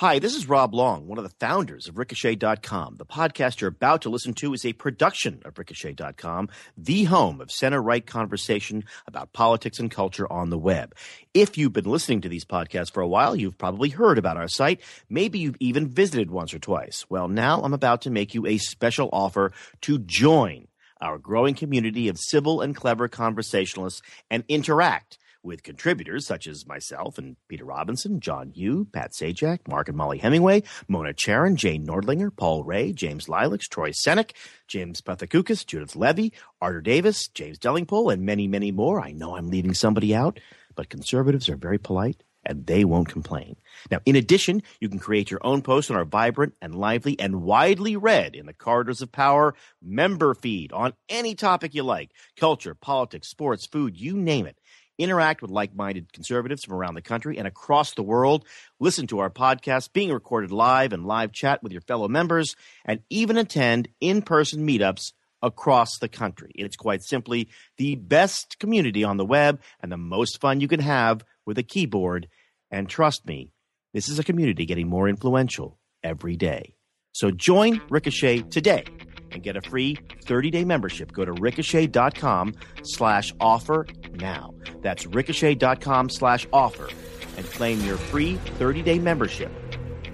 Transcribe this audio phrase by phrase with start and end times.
[0.00, 2.96] Hi, this is Rob Long, one of the founders of Ricochet.com.
[2.96, 7.50] The podcast you're about to listen to is a production of Ricochet.com, the home of
[7.50, 10.94] center right conversation about politics and culture on the web.
[11.34, 14.48] If you've been listening to these podcasts for a while, you've probably heard about our
[14.48, 14.80] site.
[15.10, 17.04] Maybe you've even visited once or twice.
[17.10, 20.68] Well, now I'm about to make you a special offer to join
[21.02, 27.18] our growing community of civil and clever conversationalists and interact with contributors such as myself
[27.18, 32.34] and Peter Robinson, John Yoo, Pat Sajak, Mark and Molly Hemingway, Mona Charen, Jay Nordlinger,
[32.34, 34.32] Paul Rahe, James Lileks, Troy Senik,
[34.68, 39.00] James Pethokoukis, Judith Levy, Arthur Davis, James Delingpole, and many, many more.
[39.00, 40.40] I know I'm leaving somebody out,
[40.74, 43.56] but conservatives are very polite and they won't complain.
[43.90, 47.42] Now, in addition, you can create your own post on our vibrant and lively and
[47.42, 52.74] widely read in the corridors of power member feed on any topic you like culture,
[52.74, 54.56] politics, sports, food, you name it
[55.00, 58.46] interact with like minded conservatives from around the country and across the world,
[58.78, 62.54] listen to our podcast being recorded live and live chat with your fellow members,
[62.84, 66.52] and even attend in person meetups across the country.
[66.54, 67.48] It's quite simply
[67.78, 71.62] the best community on the web and the most fun you can have with a
[71.62, 72.28] keyboard.
[72.70, 73.52] And trust me,
[73.94, 76.74] this is a community getting more influential every day.
[77.12, 78.84] So join Ricochet today
[79.32, 81.12] and get a free 30-day membership.
[81.12, 84.54] Go to ricochet.com slash offer now.
[84.82, 86.88] That's ricochet.com slash offer
[87.36, 89.52] and claim your free 30-day membership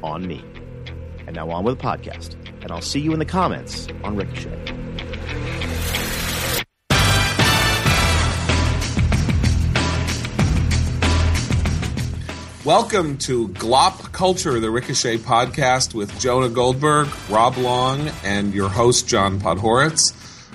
[0.03, 0.45] on me.
[1.27, 2.35] And now on with the podcast.
[2.63, 5.66] And I'll see you in the comments on Ricochet.
[12.67, 19.07] Welcome to Glop Culture, the Ricochet podcast with Jonah Goldberg, Rob Long, and your host,
[19.07, 20.01] John Podhoretz.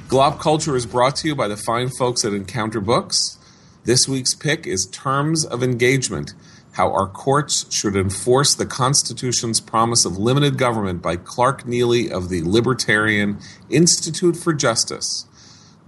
[0.09, 3.39] Glop Culture is brought to you by the fine folks at Encounter Books.
[3.85, 6.33] This week's pick is Terms of Engagement
[6.73, 12.27] How Our Courts Should Enforce the Constitution's Promise of Limited Government by Clark Neily of
[12.27, 13.39] the Libertarian
[13.69, 15.27] Institute for Justice.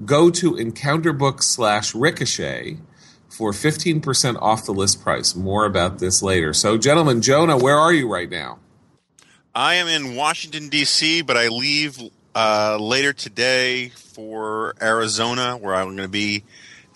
[0.05, 2.77] Go to encounterbooks slash ricochet
[3.35, 5.35] for 15% off the list price.
[5.35, 6.53] More about this later.
[6.53, 8.59] So, gentlemen, Jonah, where are you right now?
[9.55, 11.99] I am in Washington, D.C., but I leave
[12.35, 16.43] uh, later today for Arizona, where I'm going to be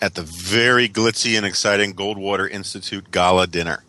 [0.00, 3.84] at the very glitzy and exciting Goldwater Institute Gala dinner.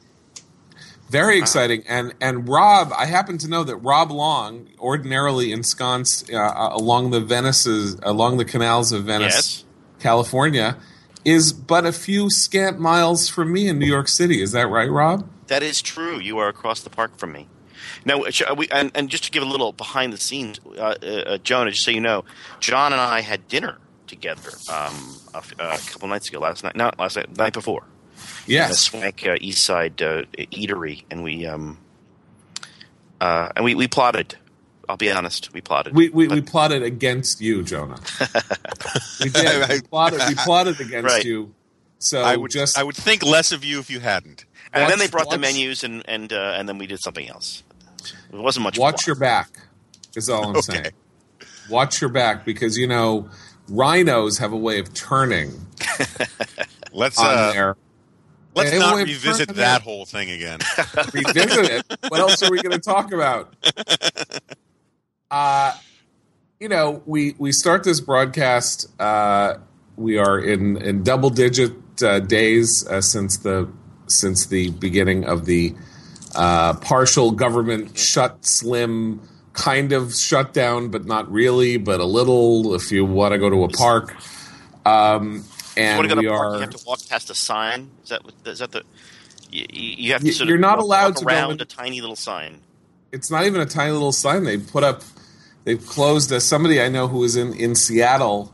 [1.09, 6.69] Very exciting, and and Rob, I happen to know that Rob Long, ordinarily ensconced uh,
[6.71, 9.65] along the Venice's along the canals of Venice, Yes.
[9.99, 10.77] California,
[11.25, 14.41] is but a few scant miles from me in New York City.
[14.41, 15.27] Is that right, Rob?
[15.47, 16.19] That is true.
[16.19, 17.47] You are across the park from me.
[18.05, 21.37] Now, uh, we, and, and just to give a little behind the scenes, uh, uh,
[21.39, 22.23] Jonah, just so you know,
[22.59, 26.39] John and I had dinner together um, a, f- a couple nights ago.
[26.39, 27.83] Last night, not last night, the night before.
[28.45, 28.79] Yes.
[28.79, 31.77] swank uh, East Side uh, eatery, and we um,
[33.21, 34.35] uh, and we, we plotted.
[34.89, 35.95] I'll be honest, we plotted.
[35.95, 37.99] We, we, But- we plotted against you, Jonah.
[39.23, 39.69] we did.
[39.69, 41.23] We plotted, we plotted against Right.
[41.23, 41.53] you.
[41.99, 44.45] So I would just I would think less of you if you hadn't.
[44.73, 47.61] and then they brought the menus, and and uh, and then we did something else.
[48.31, 48.79] It wasn't much.
[48.79, 49.07] watch plot.
[49.07, 49.49] your back.
[50.15, 50.61] Is all I'm Okay.
[50.81, 50.91] saying.
[51.69, 53.29] Watch your back because you know
[53.67, 55.51] rhinos have a way of turning
[56.93, 57.75] Let's uh, there.
[58.55, 60.59] let's not revisit that whole thing again.
[61.13, 61.85] revisit it.
[62.07, 63.53] What else are we going to talk about?
[65.31, 65.73] Uh,
[66.59, 68.87] you know, we we start this broadcast.
[68.99, 69.55] Uh,
[69.95, 71.73] we are in in double digit
[72.03, 73.69] uh, days uh, since the
[74.07, 75.75] since the beginning of the
[76.35, 79.21] uh, partial government shut, slim
[79.53, 82.73] kind of shutdown, but not really, but a little.
[82.75, 84.15] If you want to go to a park,
[84.85, 85.35] um,
[85.77, 86.55] You and go we park, are.
[86.55, 87.89] you have to walk past a sign.
[88.03, 88.83] Is that that the?
[89.51, 91.65] You, you have to You- sort you're of not allowed to go around in- a
[91.65, 92.61] tiny little sign.
[93.11, 95.01] It's not even a tiny little sign they put up
[95.63, 98.53] they've closed uh, somebody i know who was in, in seattle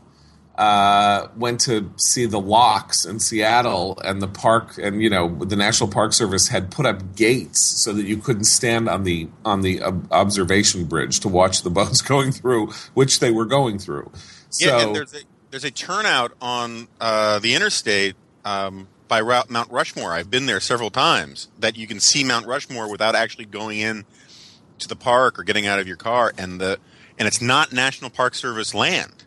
[0.56, 5.56] uh, went to see the locks in seattle and the park and you know the
[5.56, 9.60] national park service had put up gates so that you couldn't stand on the on
[9.60, 14.10] the ob- observation bridge to watch the boats going through which they were going through
[14.48, 15.20] so yeah, and there's a
[15.50, 20.12] there's a turnout on uh, the interstate um, by Route Mount Rushmore.
[20.12, 21.48] I've been there several times.
[21.58, 24.04] That you can see Mount Rushmore without actually going in
[24.78, 26.78] to the park or getting out of your car, and the
[27.18, 29.24] and it's not National Park Service land,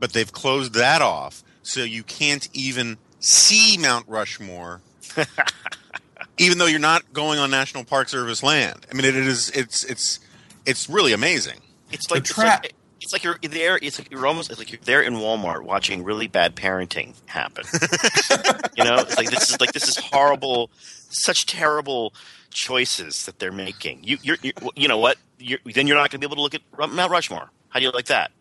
[0.00, 4.80] but they've closed that off, so you can't even see Mount Rushmore.
[6.38, 9.84] even though you're not going on National Park Service land, I mean, it is it's
[9.84, 10.20] it's
[10.64, 11.60] it's really amazing.
[11.92, 13.78] It's like, The it's trap- like it's like you're there.
[13.80, 17.64] It's like you're almost it's like you're there in Walmart watching really bad parenting happen.
[18.76, 20.70] you know, it's like this is like this is horrible,
[21.10, 22.12] such terrible
[22.56, 24.00] choices that they're making.
[24.02, 25.18] You, you're, you're you know what?
[25.38, 27.50] You're, then you're not going to be able to look at Mount Rushmore.
[27.68, 28.32] How do you like that?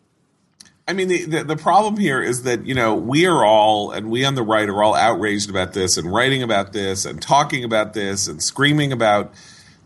[0.87, 4.09] I mean, the, the, the problem here is that you know we are all, and
[4.09, 7.63] we on the right are all outraged about this, and writing about this, and talking
[7.63, 9.33] about this, and screaming about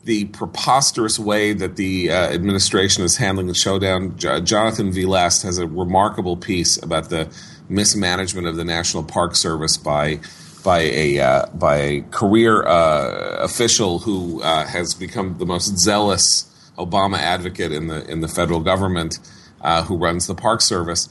[0.04, 4.16] the preposterous way that the uh, administration is handling the showdown.
[4.18, 5.06] J- Jonathan V.
[5.06, 7.34] Last has a remarkable piece about the
[7.68, 10.20] mismanagement of the National Park Service by
[10.64, 16.46] by a uh, by a career uh, official who uh, has become the most zealous
[16.78, 19.20] Obama advocate in the in the federal government
[19.62, 21.10] uh, who runs the Park Service.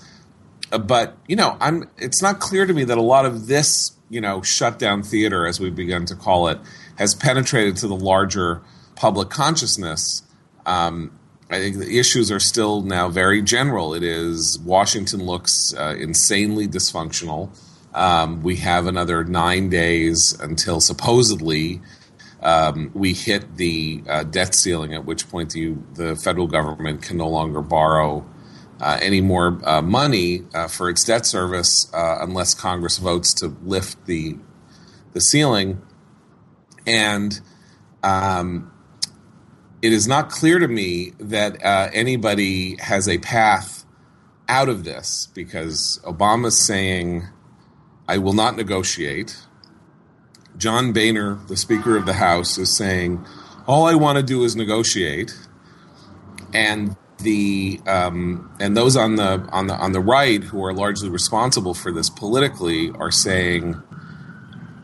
[0.73, 1.89] Uh, but you know, I'm.
[1.99, 5.61] It's not clear to me that a lot of this, you know, shutdown theater, as
[5.61, 6.59] we've begun to call it,
[6.97, 8.63] has penetrated to the larger
[8.97, 10.23] public consciousness.
[10.67, 11.19] Um,
[11.51, 13.95] I think the issues are still now very general.
[13.95, 17.51] It is Washington looks uh, insanely dysfunctional.
[17.95, 21.81] Um, we have another nine days until supposedly
[22.43, 27.17] um, we hit the uh, debt ceiling, at which point the, the federal government can
[27.17, 28.25] no longer borrow
[28.81, 33.57] uh, any more uh, money uh, for its debt service uh, unless Congress votes to
[33.63, 34.37] lift the
[35.15, 35.83] the ceiling.
[36.87, 37.41] And
[38.03, 38.71] um,
[39.83, 43.85] it is not clear to me that uh, anybody has a path
[44.49, 47.27] out of this because Obama's saying,
[48.09, 49.37] "I will not negotiate."
[50.57, 53.25] John Boehner, the Speaker of the House, is saying,
[53.67, 55.37] "All I want to do is negotiate,"
[56.53, 61.09] and the um, and those on the on the on the right who are largely
[61.09, 63.81] responsible for this politically are saying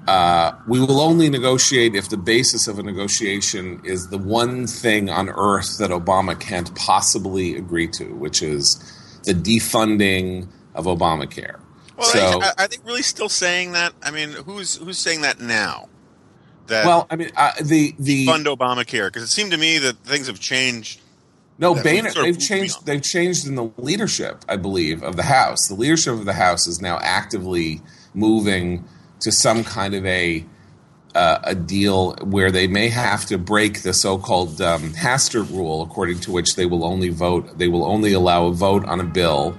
[0.07, 5.09] uh, we will only negotiate if the basis of a negotiation is the one thing
[5.09, 8.77] on earth that Obama can't possibly agree to, which is
[9.25, 11.64] the defunding of Obamacare.
[11.97, 13.93] Well, so, are, they really still saying that?
[14.03, 15.89] I mean, who's who's saying that now?
[16.67, 19.99] That well, I mean, uh, the the fund Obamacare because it seemed to me that
[19.99, 21.01] things have changed
[21.59, 22.11] no, Boehner.
[22.11, 22.85] They've changed.
[22.85, 25.69] They've changed in the leadership, I believe, of the House.
[25.69, 27.81] The leadership of the House is now actively
[28.13, 28.85] moving
[29.21, 30.45] to some kind of a
[31.15, 36.19] uh, a deal where they may have to break the so-called um, Hastert rule, according
[36.21, 37.57] to which they will only vote.
[37.57, 39.57] They will only allow a vote on a bill,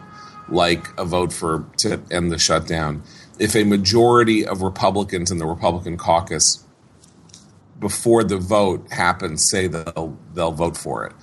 [0.50, 3.04] like a vote for to end the shutdown,
[3.40, 6.64] if a majority of Republicans in the Republican caucus
[7.80, 11.14] before the vote happens say they'll they'll vote for it.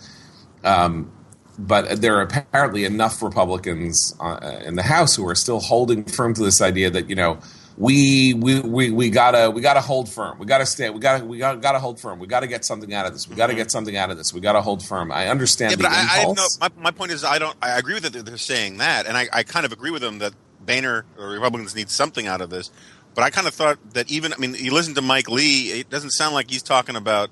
[0.65, 1.11] Um,
[1.59, 6.35] but there are apparently enough Republicans uh, in the House who are still holding firm
[6.35, 7.39] to this idea that you know
[7.83, 10.39] we we we, we gotta we gotta hold firm.
[10.39, 10.89] We gotta stay.
[10.89, 12.21] We gotta we gotta, gotta hold firm.
[12.21, 13.29] We gotta get something out of this.
[13.29, 13.59] We gotta mm-hmm.
[13.59, 14.33] get something out of this.
[14.33, 15.11] We gotta hold firm.
[15.11, 15.73] I understand.
[15.73, 17.57] Yeah, but I, I know, my, my point is I don't.
[17.61, 20.21] I agree with that they're saying that, and I, I kind of agree with them
[20.21, 20.33] that
[20.65, 22.71] Boehner or Republicans need something out of this.
[23.17, 25.91] But I kind of thought that even I mean, you listen to Mike Lee, it
[25.91, 27.31] doesn't sound like he's talking about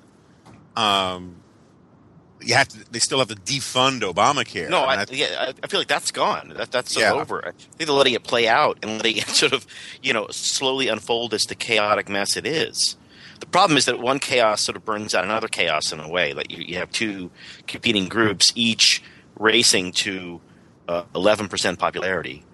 [0.75, 1.37] um,
[2.50, 2.93] you have to.
[2.93, 4.69] They still have to defund Obamacare.
[4.69, 6.52] No, I, yeah, I feel like that's gone.
[6.56, 7.12] That, that's yeah.
[7.12, 7.47] over.
[7.47, 9.67] I think they're letting it play out and letting it sort of,
[10.02, 12.97] you know, slowly unfold as the chaotic mess it is.
[13.38, 16.35] The problem is that one chaos sort of burns out another chaos in a way.
[16.35, 17.31] Like you, you have two
[17.69, 19.00] competing groups, each
[19.38, 20.41] racing to
[20.88, 22.44] uh, eleven percent popularity.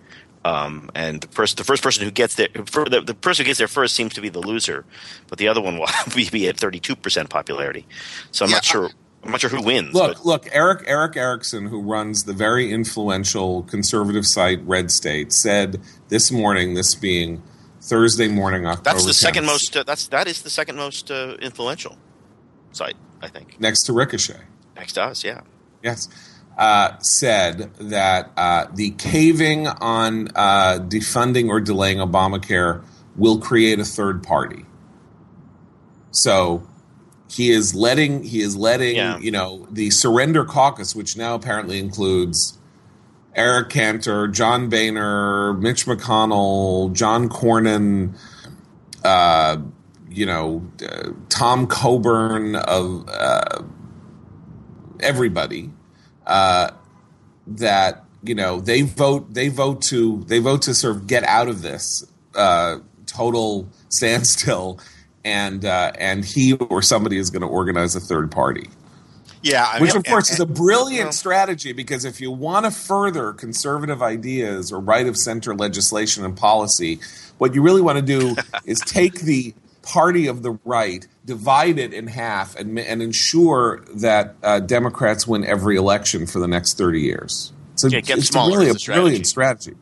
[0.44, 3.58] Um, and the first, the first person who gets there, the, the, person who gets
[3.58, 4.84] there first seems to be the loser,
[5.26, 5.86] but the other one will
[6.30, 7.86] be at thirty-two percent popularity.
[8.30, 8.90] So I'm yeah, not sure.
[9.26, 9.92] I'm not sure who wins.
[9.92, 10.26] Look, but.
[10.26, 16.30] look, Erick Erick Erickson, who runs the very influential conservative site Red State, said this
[16.30, 17.42] morning, this being
[17.80, 18.84] Thursday morning, October.
[18.84, 19.76] That's the 10th, second most.
[19.76, 21.98] Uh, that's that is the second most uh, influential
[22.70, 23.60] site, I think.
[23.60, 24.40] Next to Ricochet.
[24.76, 25.40] Next to us, yeah.
[25.82, 26.08] Yes.
[26.56, 32.82] Uh, said that uh, the caving on uh, defunding or delaying Obamacare
[33.16, 34.64] will create a third party.
[36.12, 36.66] So
[37.28, 39.18] he is letting he is letting yeah.
[39.18, 42.58] you know the surrender caucus which now apparently includes
[43.34, 48.16] eric cantor john boehner mitch mcconnell john cornyn
[49.04, 49.56] uh,
[50.10, 53.62] you know uh, tom coburn of uh,
[55.00, 55.70] everybody
[56.26, 56.70] uh,
[57.46, 61.48] that you know they vote they vote to they vote to sort of get out
[61.48, 62.04] of this
[62.34, 64.80] uh, total standstill
[65.26, 68.70] and uh, and he or somebody is going to organize a third party.
[69.42, 73.32] Yeah, I which of course is a brilliant strategy because if you want to further
[73.32, 77.00] conservative ideas or right of center legislation and policy,
[77.38, 79.52] what you really want to do is take the
[79.82, 85.44] party of the right, divide it in half, and, and ensure that uh, Democrats win
[85.44, 87.52] every election for the next thirty years.
[87.74, 89.02] So Yeah, get it's really is a strategy.
[89.02, 89.74] brilliant strategy.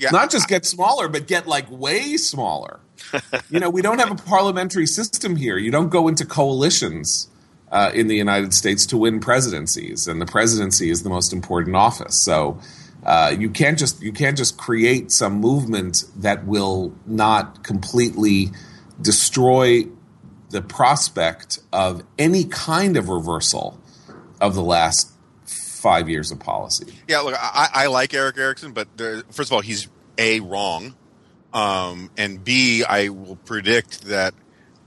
[0.00, 2.80] Yeah, Not just get smaller, but get like way smaller.
[3.48, 5.56] You know, we don't have a parliamentary system here.
[5.56, 7.28] You don't go into coalitions
[7.70, 11.76] uh, in the United States to win presidencies, and the presidency is the most important
[11.76, 12.24] office.
[12.24, 12.60] So
[13.04, 18.50] uh, you can't just you can't just create some movement that will not completely
[19.00, 19.84] destroy
[20.50, 23.80] the prospect of any kind of reversal
[24.40, 25.12] of the last
[25.80, 26.92] five years of policy.
[27.08, 29.88] Yeah, look, I, I like Erick Erickson, but there, first of all, he's
[30.18, 30.94] a wrong,
[31.52, 34.34] um, and b I will predict that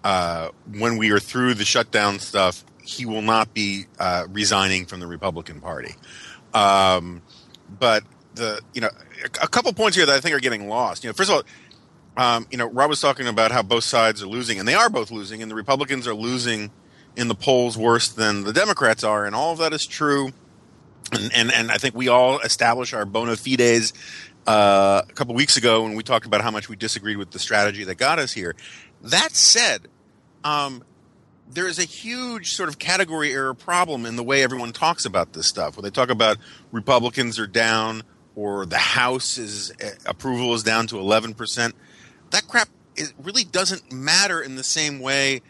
[0.03, 4.99] uh, when we are through the shutdown stuff, he will not be uh, resigning from
[4.99, 5.95] the Republican Party.
[6.53, 7.21] Um,
[7.79, 8.03] but
[8.35, 8.89] the you know
[9.41, 11.03] a, couple points here that I think are getting lost.
[11.03, 11.43] You know, first of all.
[12.15, 14.87] Um, you know, Rob was talking about how both sides are losing, and they are
[14.87, 16.69] both losing, and the Republicans are losing
[17.15, 20.31] in the polls worse than the Democrats are, and all of that is true
[21.13, 23.93] and, and and I think we all establish our bona fides
[24.47, 27.39] uh, a couple weeks ago when we talked about how much we disagreed with the
[27.39, 28.55] strategy that got us here.
[29.01, 29.87] That said,
[30.43, 30.83] um,
[31.49, 35.33] there is a huge sort of category error problem in the way everyone talks about
[35.33, 35.77] this stuff.
[35.77, 36.37] Where they talk about
[36.71, 38.03] Republicans are down
[38.35, 41.75] or the House is uh, approval is down to eleven percent.
[42.31, 45.41] That crap it really doesn't matter in the same way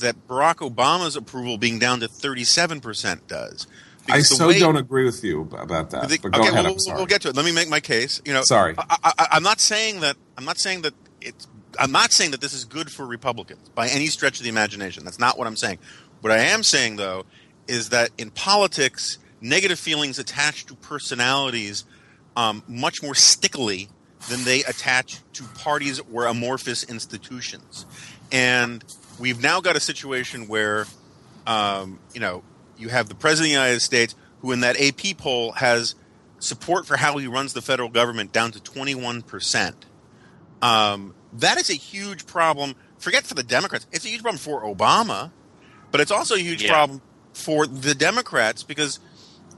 [0.00, 3.66] that Barack Obama's approval being down to thirty-seven percent does.
[4.08, 6.08] I so way- don't agree with you about that.
[6.08, 6.64] the- but go okay, ahead.
[6.64, 7.36] well, we'll get to it.
[7.36, 8.20] Let me make my case.
[8.24, 8.74] You know, Sorry.
[8.78, 10.16] I, I, I'm not saying that.
[10.36, 11.46] I'm not saying that it's.
[11.78, 15.04] I'm not saying that this is good for Republicans by any stretch of the imagination.
[15.04, 15.78] That's not what I'm saying.
[16.20, 17.24] What I am saying, though,
[17.66, 21.84] is that in politics, negative feelings attached to personalities
[22.36, 23.88] um, much more stickily
[24.28, 27.86] than they attach to parties or amorphous institutions.
[28.30, 28.84] And
[29.18, 30.86] we've now got a situation where,
[31.46, 32.42] um, you know,
[32.82, 35.94] you have the president of the United States who, in that AP poll, has
[36.40, 39.74] support for how he runs the federal government down to 21%.
[40.60, 42.74] Um, that is a huge problem.
[42.98, 43.86] Forget for the Democrats.
[43.92, 45.30] It's a huge problem for Obama,
[45.90, 46.70] but it's also a huge Yeah.
[46.72, 47.00] problem
[47.32, 48.98] for the Democrats because,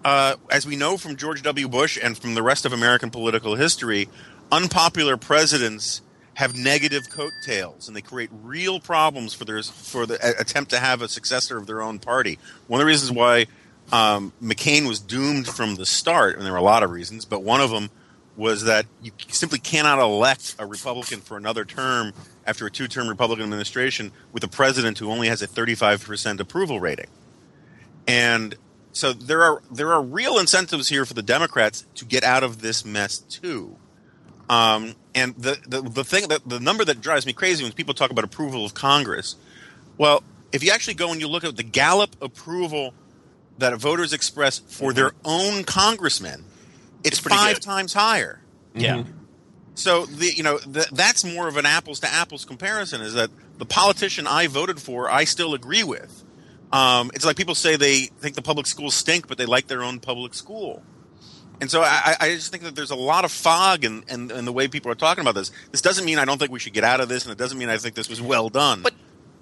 [0.05, 1.69] uh, as we know from George W.
[1.69, 4.09] Bush and from the rest of American political history,
[4.53, 6.03] unpopular presidents
[6.35, 10.79] have negative coattails and they create real problems for their for the a- attempt to
[10.79, 12.39] have a successor of their own party.
[12.67, 13.47] One of the reasons why
[13.93, 17.43] um, McCain was doomed from the start, and there were a lot of reasons, but
[17.43, 17.91] one of them
[18.37, 22.13] was that you simply cannot elect a Republican for another term
[22.47, 27.07] after a two-term Republican administration with a president who only has a 35% approval rating.
[28.09, 28.57] And
[28.93, 32.61] so there are there are real incentives here for the Democrats to get out of
[32.61, 33.77] this mess too.
[34.49, 37.95] Um, and the, the the thing that the number that drives me crazy when people
[37.95, 39.37] talk about approval of Congress,
[39.99, 42.95] well, if you actually go and you look at the Gallup approval
[43.59, 46.45] that voters express for their own congressmen,
[47.05, 47.63] it's, It's five good.
[47.63, 48.41] times higher.
[48.75, 49.05] Yeah.
[49.75, 53.01] So the you know th- that's more of an apples to apples comparison.
[53.01, 56.25] Is that the politician I voted for, I still agree with.
[56.73, 59.83] Um, it's like people say they think the public schools stink, but they like their
[59.85, 60.83] own public school.
[61.61, 64.45] And so I, I just think that there's a lot of fog in, in, in
[64.45, 65.53] the way people are talking about this.
[65.71, 67.59] This doesn't mean I don't think we should get out of this, and it doesn't
[67.59, 68.83] mean I think this was well done.
[68.83, 68.95] But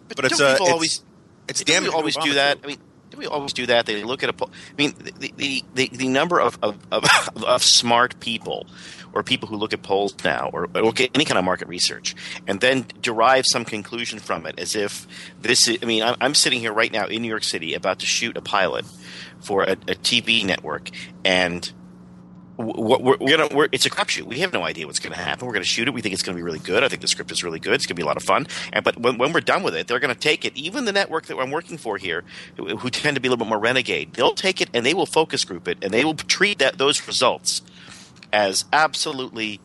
[0.09, 1.03] but, But it's, uh, people it's- always
[1.49, 2.59] it's we always do that?
[2.59, 2.65] too.
[2.65, 2.79] I mean,
[3.11, 3.87] do we always do that?
[3.87, 4.51] They look at a poll.
[4.71, 7.05] I mean, the the, the, the number of, of, of,
[7.45, 8.67] of smart people
[9.13, 11.69] or people who look at polls now or, or look at any kind of market
[11.69, 12.15] research
[12.47, 15.07] and then derive some conclusion from it as if
[15.41, 17.99] this is, I mean, I'm, I'm sitting here right now in New York City about
[17.99, 18.87] to shoot a pilot
[19.41, 20.89] for a, a TV network
[21.25, 21.71] and
[22.57, 24.25] we're, we're, gonna we're, it's a crapshoot.
[24.25, 25.47] We have no idea what's going to happen.
[25.47, 25.95] We're going to shoot it.
[25.95, 26.85] We think it's going to be really good.
[26.85, 27.75] I think the script is really good.
[27.75, 28.47] It's going to be a lot of fun.
[28.73, 30.57] And but when, when we're done with it, they're going to take it.
[30.57, 32.25] Even the network that I'm working for here,
[32.57, 34.95] who, who tend to be a little bit more renegade, they'll take it and they
[34.95, 37.63] will focus group it and they will treat that those results
[38.33, 39.61] as absolutely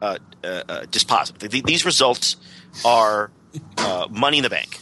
[0.00, 1.50] uh, uh, uh, dispositive.
[1.50, 2.36] Th- These results
[2.84, 3.30] are
[3.78, 4.78] uh, money in the bank.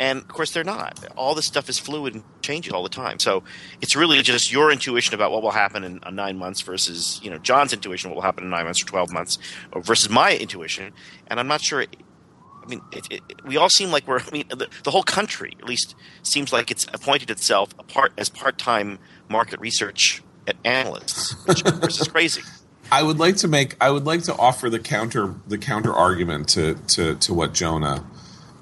[0.00, 1.04] And of course, they're not.
[1.14, 3.18] All this stuff is fluid and changing all the time.
[3.18, 3.44] So
[3.82, 7.30] it's really just your intuition about what will happen in uh, nine months versus you
[7.30, 9.38] know John's intuition what will happen in nine months or twelve months,
[9.72, 10.94] or versus my intuition.
[11.26, 11.82] And I'm not sure.
[11.82, 14.20] I mean, it, it, we all seem like we're.
[14.26, 17.68] I mean, the, the whole country at least seems like it's appointed itself
[18.16, 20.22] as part-time market research
[20.64, 22.40] analysts, which of course is crazy.
[22.92, 23.76] I would like to make.
[23.82, 28.06] I would like to offer the counter the counter argument to to, to what Jonah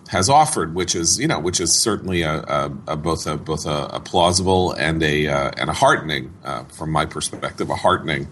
[0.08, 3.66] has offered, which is you know which is certainly a, a, a both a both
[3.66, 8.28] a, a plausible and a uh, and a heartening uh, from my perspective a heartening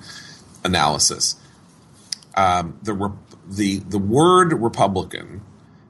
[0.64, 1.36] analysis.
[2.36, 3.18] Um, the re-
[3.48, 5.42] the the word Republican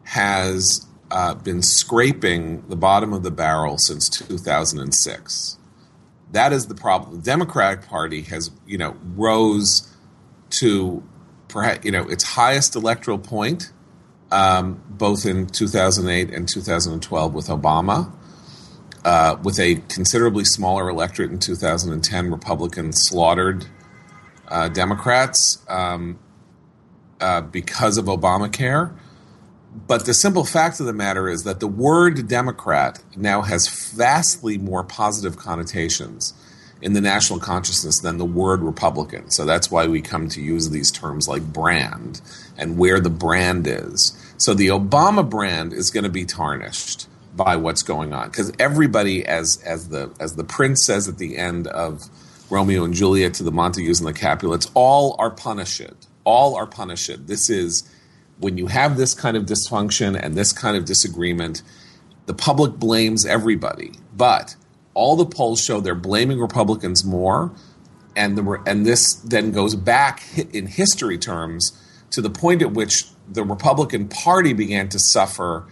[0.05, 5.57] has uh, been scraping the bottom of the barrel since 2006
[6.33, 7.17] That is the problem.
[7.17, 9.93] The Democratic Party has, you know, rose
[10.51, 11.03] to
[11.49, 13.73] perhaps, you know, its highest electoral point,
[14.31, 18.13] um, both in 2008 and 2012 with Obama.
[19.05, 23.67] Uh, with a considerably smaller electorate in 2010, Republicans slaughtered
[24.49, 26.19] uh, Democrats um,
[27.21, 28.93] uh, because of Obamacare.
[29.87, 34.59] But the simple fact of the matter is that the word Democrat now has vastly
[34.59, 36.33] more positive connotations
[36.87, 39.29] in the national consciousness than the word Republican.
[39.29, 42.21] So that's why we come to use these terms like brand
[42.57, 44.17] and where the brand is.
[44.39, 49.27] So the Obama brand is going to be tarnished by what's going on because everybody,
[49.27, 52.05] as as the as the prince says at the end of
[52.51, 56.07] Romeo and Juliet to the Montagues and the Capulets, all are punished.
[56.23, 57.27] All are punished.
[57.27, 57.83] This is
[58.39, 61.63] when you have this kind of dysfunction and this kind of disagreement,
[62.27, 63.91] the public blames everybody.
[64.17, 64.55] But
[64.97, 67.53] all the polls show they're blaming Republicans more,
[68.17, 70.23] and the and this then goes back
[70.55, 75.67] in history terms to the point at which the Republican Party began to suffer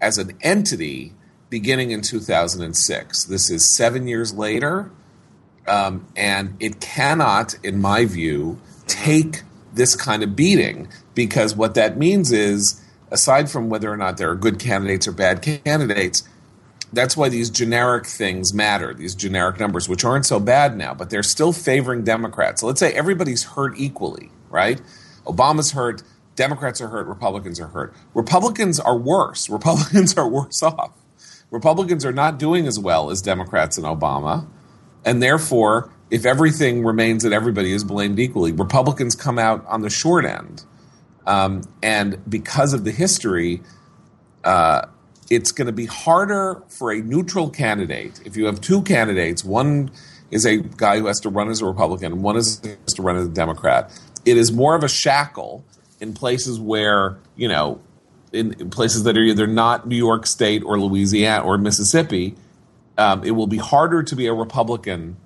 [0.00, 1.14] as an entity
[1.48, 3.24] beginning in 2006.
[3.24, 4.90] This is seven years later,
[5.66, 11.96] um, and it cannot, in my view, take this kind of beating because what that
[11.96, 16.28] means is, aside from whether or not there are good candidates or bad candidates,
[16.92, 21.10] that's why these generic things matter, these generic numbers, which aren't so bad now, but
[21.10, 22.60] they're still favoring Democrats.
[22.60, 24.80] So let's say everybody's hurt equally, right?
[25.24, 26.02] Obama's hurt,
[26.34, 27.94] Democrats are hurt, Republicans are hurt.
[28.14, 29.48] Republicans are worse.
[29.50, 30.92] Republicans are worse off.
[31.50, 34.46] Republicans are not doing as well as Democrats and Obama.
[35.04, 39.90] And therefore, if everything remains that everybody is blamed equally, Republicans come out on the
[39.90, 40.64] short end.
[41.26, 43.62] Um, and because of the history,
[44.44, 44.86] uh,
[45.30, 48.20] it's going to be harder for a neutral candidate.
[48.24, 49.90] If you have two candidates, one
[50.30, 53.16] is a guy who has to run as a Republican, one is has to run
[53.16, 53.90] as a Democrat.
[54.24, 55.64] It is more of a shackle
[56.00, 57.80] in places where you know,
[58.32, 62.34] in, in places that are either not New York State or Louisiana or Mississippi.
[62.98, 65.16] Um, it will be harder to be a Republican,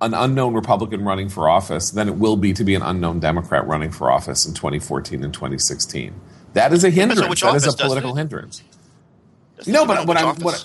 [0.00, 3.66] an unknown Republican running for office, than it will be to be an unknown Democrat
[3.66, 6.14] running for office in 2014 and 2016.
[6.52, 7.40] That is a hindrance.
[7.40, 8.62] That is a political hindrance.
[9.66, 10.64] No, but what I'm what.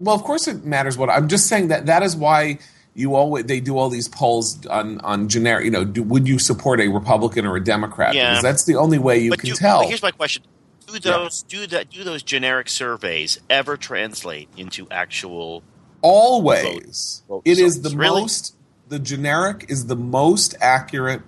[0.00, 0.96] Well, of course it matters.
[0.98, 2.58] What I'm just saying that that is why
[2.94, 5.64] you always they do all these polls on on generic.
[5.64, 8.14] You know, do, would you support a Republican or a Democrat?
[8.14, 8.30] Yeah.
[8.30, 9.80] Because that's the only way you But can do- tell.
[9.80, 10.42] but here's my question:
[10.86, 15.62] Do those do that do those generic surveys ever translate into actual?
[16.04, 17.94] always vote it is the results.
[17.94, 18.20] Really?
[18.22, 18.56] most
[18.88, 21.22] the generic is the most accurate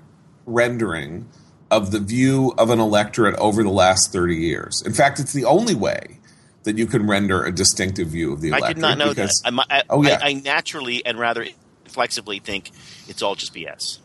[0.47, 1.29] rendering
[1.71, 5.45] of the view of an electorate over the last 30 years in fact it's the
[5.45, 6.19] only way
[6.65, 8.71] that you can render a distinctive view of the electorate.
[8.71, 9.31] I did not know that.
[9.45, 10.19] I'm- I, Oh, yeah.
[10.23, 11.47] I, I naturally and rather
[11.87, 12.71] flexibly think
[13.09, 13.99] it's all just BS.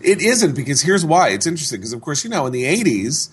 [0.00, 1.30] It isn't because here's why.
[1.30, 3.30] It's interesting because, of course, you know, in the 80s,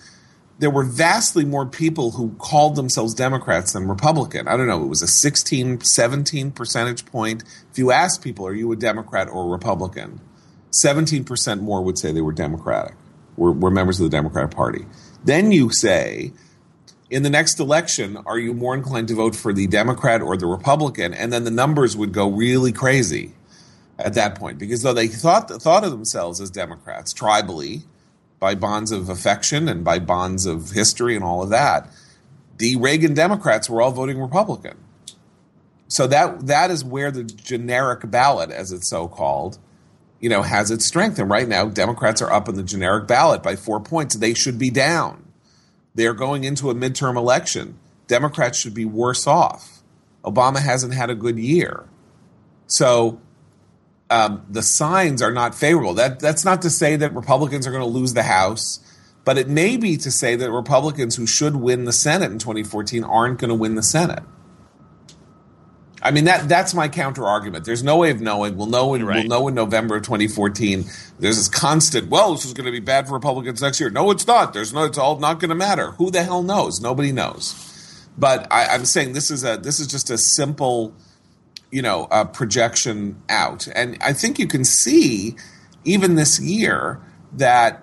[0.58, 4.46] there were vastly more people who called themselves Democrats than Republican.
[4.48, 4.82] I don't know.
[4.82, 7.44] It was a 16, 17 percentage point.
[7.70, 10.20] If you ask people, are you a Democrat or a Republican?
[10.84, 12.94] 17% more would say they were Democratic,
[13.36, 14.84] were, were members of the Democratic Party.
[15.24, 16.32] Then you say,
[17.10, 20.46] in the next election, are you more inclined to vote for the Democrat or the
[20.46, 21.12] Republican?
[21.12, 23.32] And then the numbers would go really crazy
[23.98, 27.82] at that point because though they thought thought of themselves as Democrats tribally
[28.40, 31.88] by bonds of affection and by bonds of history and all of that,
[32.58, 34.76] the Reagan Democrats were all voting Republican.
[35.88, 39.58] So that that is where the generic ballot, as it's so called,
[40.20, 41.18] you know, has its strength.
[41.18, 44.16] And right now, Democrats are up in the generic ballot by four points.
[44.16, 45.23] They should be down.
[45.94, 47.78] They're going into a midterm election.
[48.06, 49.82] Democrats should be worse off.
[50.24, 51.88] Obama hasn't had a good year.
[52.66, 53.20] So
[54.10, 55.94] um, the signs are not favorable.
[55.94, 58.80] That that's not to say that Republicans are going to lose the House,
[59.24, 63.04] but it may be to say that Republicans who should win the Senate in 2014
[63.04, 64.22] aren't going to win the Senate.
[66.04, 67.64] I mean that that's my counter argument.
[67.64, 68.56] There's no way of knowing.
[68.56, 69.16] We'll know in Right.
[69.26, 70.84] we'll know in November of 2014.
[71.18, 72.10] There's this constant.
[72.10, 73.88] Well, this is going to be bad for Republicans next year.
[73.90, 74.52] No, it's not.
[74.52, 74.84] There's no.
[74.84, 75.92] It's all not going to matter.
[75.92, 76.80] Who the hell knows?
[76.80, 78.06] Nobody knows.
[78.18, 80.94] But I, I'm saying this is a this is just a simple
[81.70, 85.34] you know uh, projection out and i think you can see
[85.84, 87.00] even this year
[87.32, 87.82] that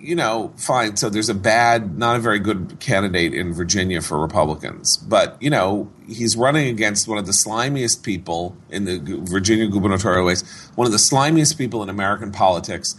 [0.00, 4.18] you know fine so there's a bad not a very good candidate in virginia for
[4.18, 9.66] republicans but you know he's running against one of the slimiest people in the virginia
[9.68, 10.42] gubernatorial race
[10.74, 12.94] one of the slimiest people in american politics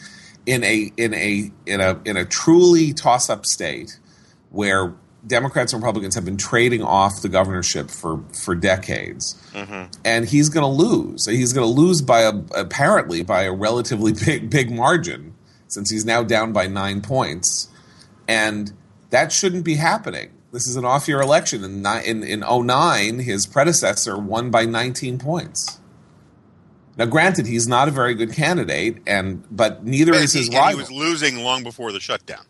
[0.45, 3.99] in a in a in a in a truly toss up state
[4.49, 4.93] where
[5.27, 9.91] Democrats and Republicans have been trading off the governorship for for decades, Mm-hmm.
[10.03, 11.27] and he's going to lose.
[11.27, 15.35] He's going to lose by a apparently by a relatively big big margin
[15.71, 17.69] since he's now down by nine points,
[18.27, 18.73] and
[19.09, 20.31] that shouldn't be happening.
[20.51, 21.63] This is an off year election.
[21.63, 25.79] In, in, in 09, his predecessor won by 19 points.
[26.97, 30.81] Now, granted, he's not a very good candidate, and but neither is his he rival.
[30.81, 32.45] was losing long before the shutdown.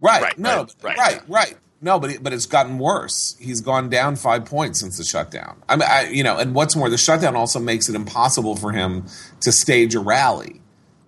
[0.00, 0.98] right, Right, no, right, right.
[0.98, 1.56] right, right.
[1.80, 3.36] No, but it, but it's gotten worse.
[3.40, 5.62] He's gone down five points since the shutdown.
[5.68, 8.72] I mean, I, you know, and what's more, the shutdown also makes it impossible for
[8.72, 9.06] him
[9.40, 10.60] to stage a rally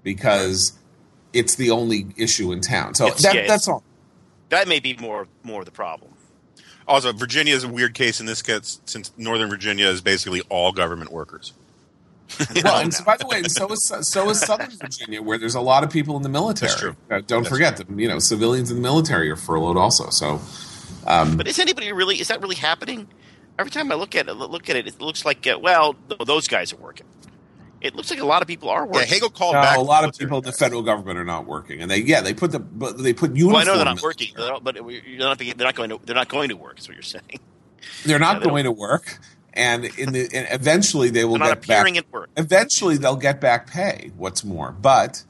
[0.05, 0.79] because
[1.32, 2.94] it's the only issue in town.
[2.94, 3.82] So that, yeah, that's all.
[4.48, 6.12] That may be more more the problem.
[6.88, 10.72] Also, Virginia is a weird case in this case since Northern Virginia is basically all
[10.72, 11.52] government workers.
[12.62, 15.60] Well, and so, by the way, so is so is Southern Virginia, where there's a
[15.60, 16.68] lot of people in the military.
[16.68, 16.96] That's true.
[17.10, 20.10] Uh, don't That's forget that you know civilians in the military are furloughed also.
[20.10, 20.40] So
[21.04, 22.20] But is anybody really?
[22.20, 23.08] Is that really happening?
[23.58, 26.20] Every time I look at it, look at it, it looks like uh, well, th-
[26.24, 27.06] those guys are working.
[27.80, 29.08] It looks like a lot of people are Yeah, working.
[29.14, 29.76] Hagel called no, back.
[29.78, 32.34] a lot of people in the federal government are not working, and they yeah they
[32.34, 33.52] put the but they put uniform.
[33.54, 36.00] well, I know they're not working, but you're not, they're not going to.
[36.04, 36.78] They're not going to work.
[36.78, 37.40] Is what you're saying.
[38.04, 39.18] They're Yeah, not they going to work,
[39.54, 41.96] and in the and eventually they will They're not get back.
[41.98, 42.30] at work.
[42.36, 44.10] Eventually they'll get back pay.
[44.16, 45.24] What's more, but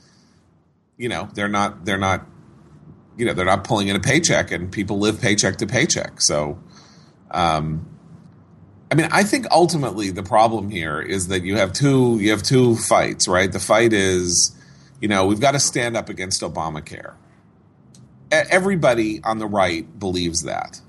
[0.97, 2.27] you know they're not they're not
[3.17, 6.21] you know they're not pulling in a paycheck, and people live paycheck to paycheck.
[6.21, 6.59] So,
[7.31, 7.87] um,
[8.91, 12.43] I mean, I think ultimately the problem here is that you have two you have
[12.43, 13.51] two fights, right?
[13.51, 14.57] The fight is,
[15.01, 17.15] you know, we've got to stand up against Obamacare.
[18.33, 20.81] Everybody on the right believes that.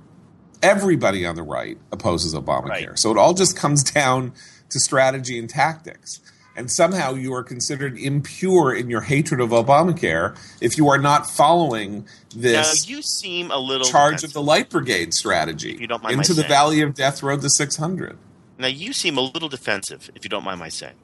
[0.64, 2.70] Everybody on the right opposes Obamacare.
[2.70, 3.00] Right.
[3.00, 4.34] So it all just comes down
[4.70, 6.22] to strategy and tactics.
[6.56, 11.30] And somehow you are considered impure in your hatred of Obamacare if you are not
[11.30, 12.86] following this.
[12.86, 16.18] Now you seem a little charge of the light brigade strategy If you don't mind
[16.18, 16.50] into the saying.
[16.50, 18.18] valley of death road to 600
[18.58, 20.96] Now you seem a little defensive, if you don't mind my saying.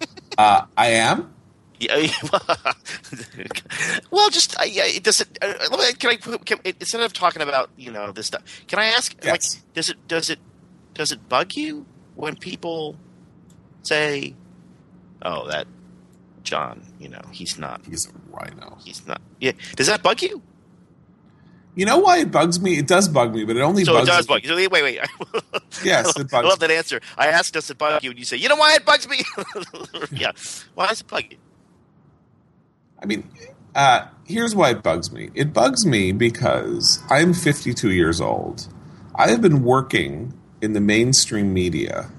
[0.38, 1.32] uh, i am
[1.80, 1.96] Yeah,
[4.10, 4.84] well, just uh, yeah.
[4.84, 5.38] It does it.
[5.40, 5.54] Uh,
[5.98, 8.42] can I put- can, instead of talking about you know this stuff?
[8.68, 9.16] Can I ask?
[9.24, 9.56] Yes.
[9.56, 10.38] Like, does it does it
[10.92, 11.86] does it bug you
[12.20, 12.96] when people
[13.82, 14.34] say,
[15.22, 15.66] "Oh, that
[16.42, 17.82] John, you know, he's not.
[17.86, 19.52] he's a rhino He's not." Yeah.
[19.76, 20.42] Does that bug you?
[21.76, 23.98] you know why it bugs me it does bug me but it only So it
[23.98, 24.68] bugs does bug you.
[24.68, 24.98] Wait, wait.
[25.84, 27.00] Yes, it bugs I love that answer.
[27.16, 29.22] I asked, "Does it bug you?" And you say, "You know why it bugs me?"
[30.10, 30.32] yeah.
[30.74, 31.38] Why does it bug you?
[33.02, 33.30] I mean,
[33.74, 35.30] uh, here's why it bugs me.
[35.34, 38.68] It bugs me because I'm 52 years old.
[39.14, 42.10] I have been working in the mainstream media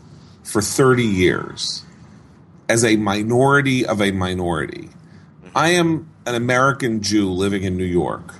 [0.44, 1.86] for 30 years
[2.68, 4.90] as a minority of a minority.
[4.90, 5.58] Mm-hmm.
[5.58, 8.36] I am an American Jew living in New York.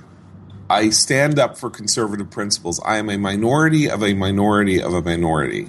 [0.70, 2.80] I stand up for conservative principles.
[2.84, 5.68] I am a minority of a minority of a minority.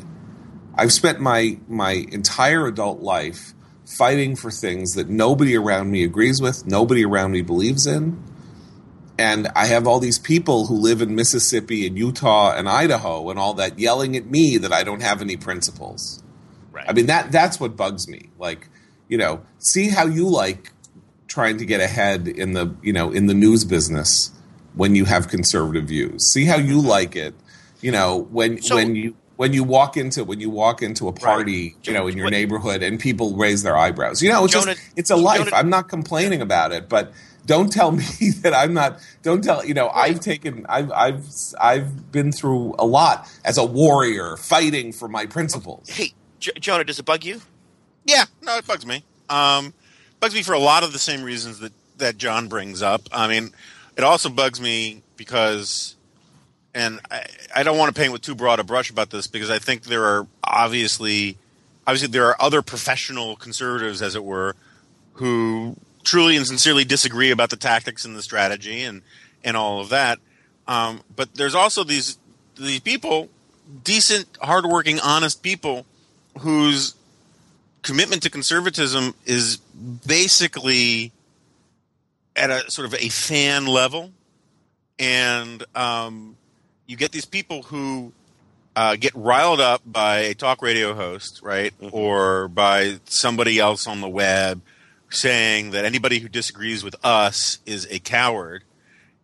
[0.75, 3.53] I've spent my my entire adult life
[3.85, 8.23] fighting for things that nobody around me agrees with, nobody around me believes in.
[9.17, 13.37] And I have all these people who live in Mississippi and Utah and Idaho and
[13.37, 16.23] all that yelling at me that I don't have any principles.
[16.71, 16.85] Right.
[16.87, 18.29] I mean that that's what bugs me.
[18.39, 18.67] Like,
[19.07, 20.71] you know, see how you like
[21.27, 24.31] trying to get ahead in the, you know, in the news business
[24.75, 26.31] when you have conservative views.
[26.33, 27.35] See how you like it,
[27.81, 31.13] you know, when So- when you when you walk into when you walk into a
[31.13, 34.21] party, you know, in your What- neighborhood and people raise their eyebrows.
[34.23, 35.43] You know, it's Jonah- just it's a life.
[35.45, 37.11] Jonah- I'm not complaining about it, but
[37.45, 38.03] don't tell me
[38.41, 41.25] that I'm not don't tell, you know, I've taken I've I've
[41.59, 45.89] I've been through a lot as a warrior fighting for my principles.
[45.89, 47.41] Hey, J- Jonah, does it bug you?
[48.05, 49.03] Yeah, no, it bugs me.
[49.29, 49.73] Um,
[50.19, 53.01] bugs me for a lot of the same reasons that that John brings up.
[53.11, 53.51] I mean,
[53.95, 55.95] it also bugs me because,
[56.73, 57.25] and I,
[57.55, 59.83] I don't want to paint with too broad a brush about this because I think
[59.83, 61.37] there are obviously,
[61.85, 64.55] obviously there are other professional conservatives, as it were,
[65.13, 69.01] who truly and sincerely disagree about the tactics and the strategy and
[69.43, 70.19] and all of that.
[70.67, 72.17] Um, but there's also these
[72.55, 73.29] these people,
[73.83, 75.85] decent, hardworking, honest people,
[76.39, 76.95] whose
[77.81, 79.57] commitment to conservatism is
[80.07, 81.11] basically
[82.35, 84.11] at a sort of a fan level,
[84.99, 86.37] and um,
[86.87, 88.11] you get these people who
[88.75, 94.01] uh, get riled up by a talk radio host, right, or by somebody else on
[94.01, 94.61] the web
[95.13, 98.63] saying that anybody who disagrees with us is a coward,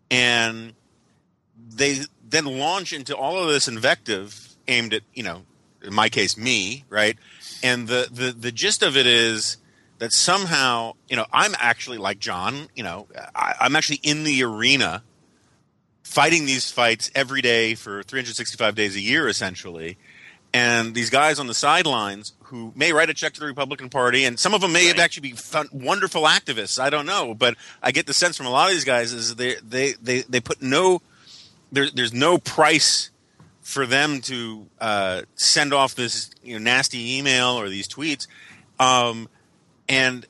[0.09, 0.73] and
[1.57, 5.43] they then launch into all of this invective aimed at you know,
[5.83, 7.17] in my case, me, right,
[7.63, 9.57] and the the the gist of it is
[9.97, 14.43] that somehow you know I'm actually like John, you know, I, I'm actually in the
[14.43, 15.03] arena
[16.03, 19.97] fighting these fights every day for 365 days a year, essentially.
[20.51, 24.25] And these guys on the sidelines who may write a check to the Republican Party,
[24.25, 24.99] and some of them may Right.
[24.99, 26.79] actually be fun, wonderful activists.
[26.79, 29.35] I don't know, but I get the sense from a lot of these guys is
[29.35, 31.01] they they they, they put no
[31.71, 33.11] there, there's no price
[33.61, 38.25] for them to uh, send off this you know, nasty email or these tweets,
[38.79, 39.29] um,
[39.87, 40.25] and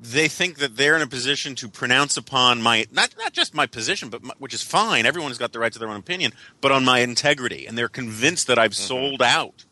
[0.00, 3.66] they think that they're in a position to pronounce upon my not not just my
[3.66, 5.04] position, but my, which is fine.
[5.06, 8.46] Everyone's got the right to their own opinion, but on my integrity, and they're convinced
[8.46, 9.64] that I've sold out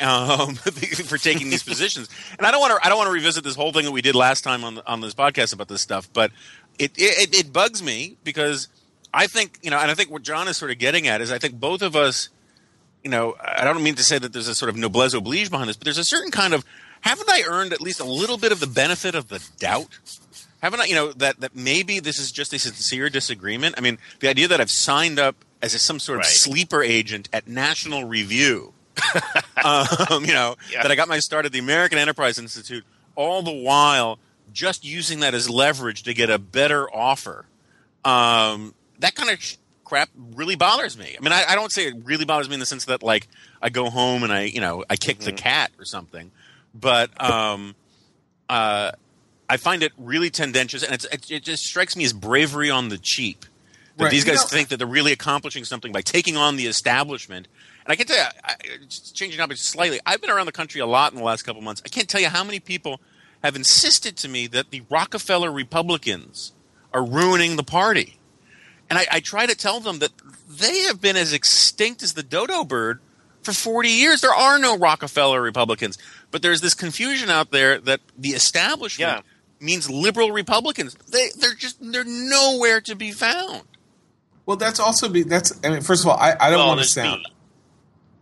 [0.00, 2.08] um, for taking these positions.
[2.38, 4.02] And I don't want to I don't want to revisit this whole thing that we
[4.02, 6.30] did last time on on this podcast about this stuff, but
[6.78, 8.68] it, it it bugs me because
[9.14, 11.32] I think you know, and I think what John is sort of getting at is
[11.32, 12.28] I think both of us,
[13.02, 15.68] you know, I don't mean to say that there's a sort of noblesse oblige behind
[15.68, 16.64] this, but there's a certain kind of
[17.02, 19.98] haven't I earned at least a little bit of the benefit of the doubt?
[20.62, 23.74] Haven't I, you know, that that maybe this is just a sincere disagreement?
[23.78, 26.30] I mean, the idea that I've signed up as a, some sort of Right.
[26.32, 28.72] sleeper agent at National Review,
[29.64, 30.82] um, you know, Yeah.
[30.82, 34.18] that I got my start at the American Enterprise Institute, all the while
[34.52, 37.46] just using that as leverage to get a better offer.
[38.04, 41.16] Um, that kind of sh- crap really bothers me.
[41.18, 43.28] I mean, I, I don't say it really bothers me in the sense that like
[43.60, 46.30] I go home and I, you know, I kick the cat or something,
[46.74, 47.74] but um,
[48.48, 48.92] uh,
[49.48, 52.88] I find it really tendentious, and it's, it, it just strikes me as bravery on
[52.88, 53.44] the cheap.
[53.96, 54.10] That Right.
[54.10, 57.48] these You guys know- think that they're really accomplishing something by taking on the establishment.
[57.84, 58.54] And I can tell you, I,
[59.14, 61.80] changing topics slightly, I've been around the country a lot in the last couple months.
[61.84, 63.00] I can't tell you how many people
[63.42, 66.52] have insisted to me that the Rockefeller Republicans
[66.92, 68.18] are ruining the party.
[68.90, 70.10] And I, I try to tell them that
[70.48, 73.00] they have been as extinct as the dodo bird
[73.42, 74.20] for 40 years.
[74.20, 75.96] There are no Rockefeller Republicans.
[76.30, 79.66] But there's this confusion out there that the establishment Yeah.
[79.66, 80.96] means liberal Republicans.
[81.08, 83.62] They, they're just, they're nowhere to be found.
[84.46, 85.52] Well, that's also be that's.
[85.64, 87.22] I mean, first of all, I, I don't Well, want to sound.
[87.22, 87.32] me.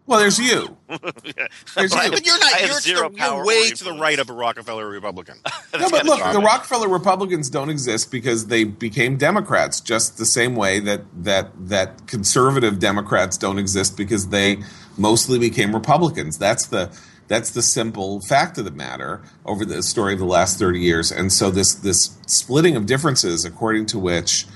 [0.06, 0.76] Well, there's you.
[0.88, 2.10] There's But you.
[2.10, 5.38] But you're not, I you're, zero you're way to the right of a Rockefeller Republican.
[5.78, 6.40] No, but look, the.
[6.40, 12.06] Rockefeller Republicans don't exist because they became Democrats, just the same way that that that
[12.06, 14.58] conservative Democrats don't exist because they
[14.98, 16.36] mostly became Republicans.
[16.38, 16.94] That's the
[17.26, 21.10] that's the simple fact of the matter over the story of the last thirty years.
[21.10, 24.46] And so this this splitting of differences, according to which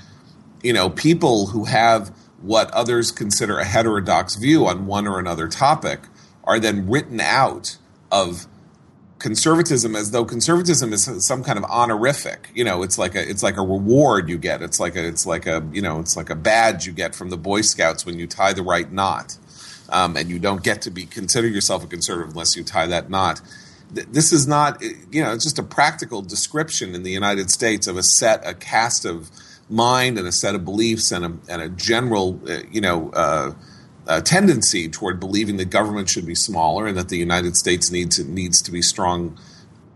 [0.62, 5.49] you know people who have what others consider a heterodox view on one or another
[5.49, 6.01] topic
[6.44, 7.77] are then written out
[8.11, 8.47] of
[9.18, 12.51] conservatism as though conservatism is some kind of honorific.
[12.55, 14.62] You know it's like a it's like a reward you get.
[14.62, 17.31] It's like a it's like a you know it's like a badge you get from
[17.31, 19.37] the boy scouts when you tie the right knot.
[19.90, 23.09] Um, and you don't get to be consider yourself a conservative unless you tie that
[23.09, 23.40] knot.
[23.90, 27.97] This is not you know it's just a practical description in the united states of
[27.97, 29.31] a set a cast of
[29.69, 33.53] mind and a set of beliefs and a, and a general uh, you know uh,
[34.07, 38.19] uh, tendency toward believing that government should be smaller and that the United States needs
[38.19, 39.39] needs to be strong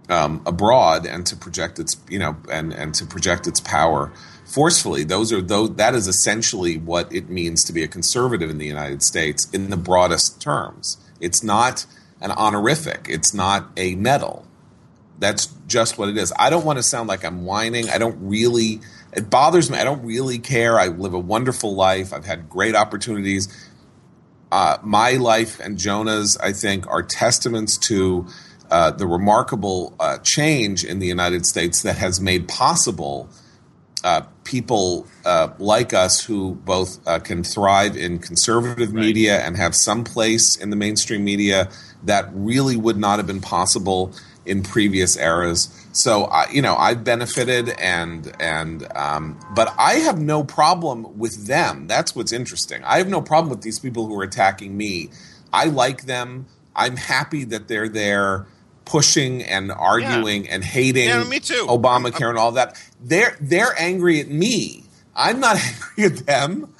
[0.08, 4.12] um, abroad and to project its you know and and to project its power
[4.44, 5.04] forcefully.
[5.04, 8.66] Those are those that is essentially what it means to be a conservative in the
[8.66, 10.98] United States in the broadest terms.
[11.20, 11.86] It's not
[12.20, 13.06] an honorific.
[13.08, 14.46] It's not a medal.
[15.18, 16.32] That's just what it is.
[16.38, 17.88] I don't want to sound like I'm whining.
[17.88, 18.80] I don't really.
[19.12, 19.78] It bothers me.
[19.78, 20.78] I don't really care.
[20.78, 22.12] I live a wonderful life.
[22.12, 23.48] I've had great opportunities
[24.52, 28.26] uh, my life and Jonah's, I think, are testaments to
[28.70, 33.30] uh, the remarkable uh, change in the United States that has made possible
[34.04, 39.74] uh, people uh, like us who both uh, can thrive in conservative media and have
[39.74, 41.70] some place in the mainstream media
[42.02, 44.12] that really would not have been possible
[44.44, 45.81] in previous eras.
[45.92, 51.46] So, I you know, I've benefited, and and um, but I have no problem with
[51.46, 51.86] them.
[51.86, 52.82] That's what's interesting.
[52.84, 55.10] I have no problem with these people who are attacking me.
[55.52, 56.46] I like them.
[56.74, 58.46] I'm happy that they're there
[58.84, 61.66] pushing and arguing and hating Yeah, me too.
[61.68, 62.82] Obamacare and all that.
[63.00, 64.84] They're they're angry at me.
[65.14, 65.56] I'm not
[65.96, 66.72] angry at them.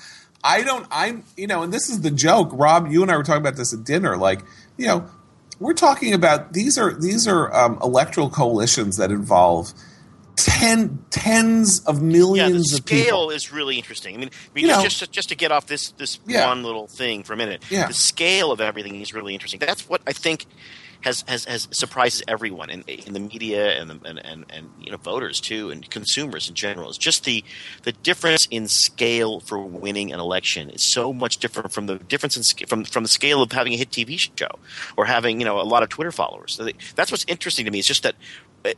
[0.42, 0.86] I don't.
[0.90, 2.50] I'm you know, and this is the joke.
[2.52, 4.16] Rob, you and I were talking about this at dinner.
[4.16, 4.40] Like
[4.76, 5.10] you know,
[5.62, 9.72] we're talking about these are these are um, electoral coalitions that involve
[10.36, 13.04] ten tens of Yeah, millions of people.
[13.04, 14.14] scale is really interesting.
[14.14, 16.46] I mean, I mean just, just just to get off this this Yeah.
[16.48, 17.86] one little thing for a minute, Yeah.
[17.86, 19.60] the scale of everything is really interesting.
[19.60, 20.46] That's what I think
[21.02, 24.90] has has, has surprises everyone in, in the media and, the, and and and you
[24.90, 26.88] know voters too and consumers in general.
[26.88, 27.44] It's just the
[27.82, 32.36] the difference in scale for winning an election is so much different from the difference
[32.36, 34.48] in from from the scale of having a hit TV show
[34.96, 36.54] or having you know a lot of Twitter followers.
[36.54, 37.78] So That's what's interesting to me.
[37.78, 38.14] It's just that
[38.64, 38.72] uh,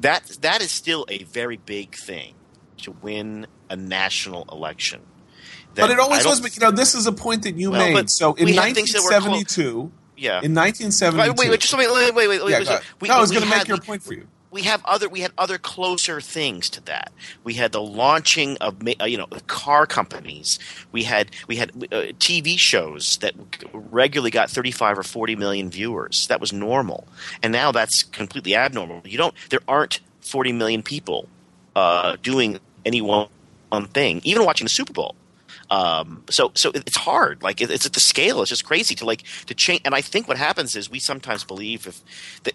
[0.00, 2.34] that that is still a very big thing
[2.78, 5.00] to win a national election.
[5.74, 6.40] but it always was.
[6.40, 8.10] But you know, this is a point that you Well, made.
[8.10, 10.40] So in we have things that were clo- 1972, Yeah.
[10.42, 12.50] in 1972, Wait, wait, just wait, wait, wait, wait.
[12.50, 12.80] yeah, wait.
[13.00, 14.26] We- no, I was going to make your point for you.
[14.50, 17.12] we have other we had other closer things to that.
[17.44, 20.58] We had the launching of uh, you know car companies.
[20.92, 23.34] We had we had uh, TV shows that
[23.74, 26.26] regularly got 35 or 40 million viewers.
[26.28, 27.06] That was normal.
[27.42, 29.02] And now that's completely abnormal.
[29.04, 31.28] You don't there aren't 40 million people
[31.74, 33.28] uh, doing any one,
[33.68, 35.14] one thing, even watching the Super Bowl.
[35.70, 37.42] Um, so so it's hard.
[37.42, 38.40] Like it, it's at the scale.
[38.42, 39.80] It's just crazy to like to change.
[39.84, 42.02] And I think what happens is we sometimes believe if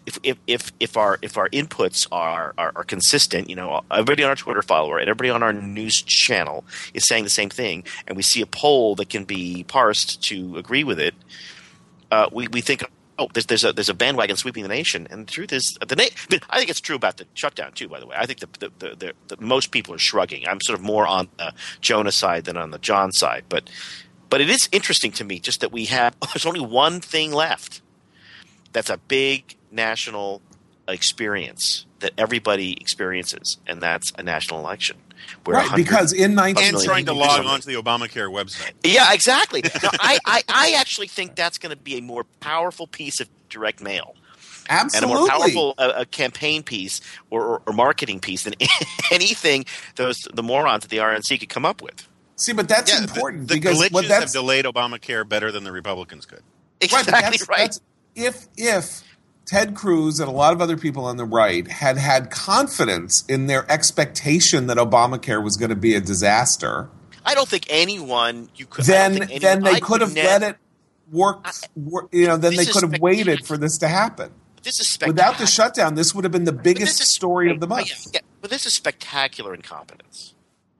[0.06, 4.24] if if if, if our if our inputs are, are are consistent, you know, everybody
[4.24, 7.84] on our Twitter follower and everybody on our news channel is saying the same thing,
[8.08, 11.14] and we see a poll that can be parsed to agree with it.
[12.12, 12.84] Uh, we we think.
[13.22, 15.96] Oh, there's, there's a there's a bandwagon sweeping the nation, and the truth is, the
[15.96, 17.88] na- I, mean, I think it's true about the shutdown too.
[17.88, 20.48] By the way, I think the the, the, the, most people are shrugging.
[20.48, 23.70] I'm sort of more on the Jonah side than on the John side, but
[24.32, 27.84] but it is interesting to me just that we have there's only one thing left
[28.74, 30.42] that's a big national
[30.92, 34.98] experience that everybody experiences, and that's a national election.
[35.44, 38.72] Where Right, because in and trying to log onto the Obamacare website.
[38.84, 39.62] yeah, exactly.
[39.62, 43.30] Now, I, I, I actually think that's going to be a more powerful piece of
[43.50, 44.16] direct mail
[44.68, 45.12] Absolutely.
[45.12, 48.54] and a more powerful uh, a campaign piece or, or, or marketing piece than
[49.12, 52.08] anything those the morons at the RNC could come up with.
[52.36, 55.72] see, but that's Yeah, important the, because glitches what have delayed Obamacare better than the
[55.72, 56.40] Republicans could.
[56.82, 57.58] right, Exactly that's, right.
[57.60, 57.82] that's
[58.16, 59.04] if if
[59.46, 63.48] Ted Cruz and a lot of other people on the right had had confidence in
[63.48, 66.90] their expectation that Obamacare was going to be a disaster,
[67.26, 68.86] I don't think anyone you could.
[68.86, 70.58] Then think then they I could have let it
[71.12, 71.46] work.
[71.76, 74.32] wor- You know, then they could have waited for this to happen.
[74.64, 77.68] This is Without the shutdown, this would have been the biggest is- story of the
[77.68, 77.90] month.
[77.90, 80.34] yeah, yeah, but this is spectacular incompetence.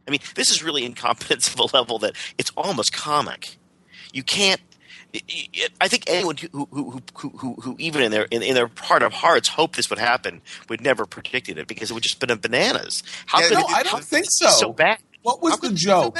[0.08, 3.58] I mean, this is really incompetence of a level that it's almost comic.
[4.14, 4.62] You can't.
[5.82, 9.04] I think anyone who, who, who, who, who even in their in, in their heart
[9.04, 12.32] of hearts hoped this would happen would never predicted it because it would just been
[12.32, 13.04] a bananas.
[13.26, 14.50] How Yeah, could no, it, I don't think so.
[14.50, 15.00] So bad.
[15.22, 16.18] What was How the so joke?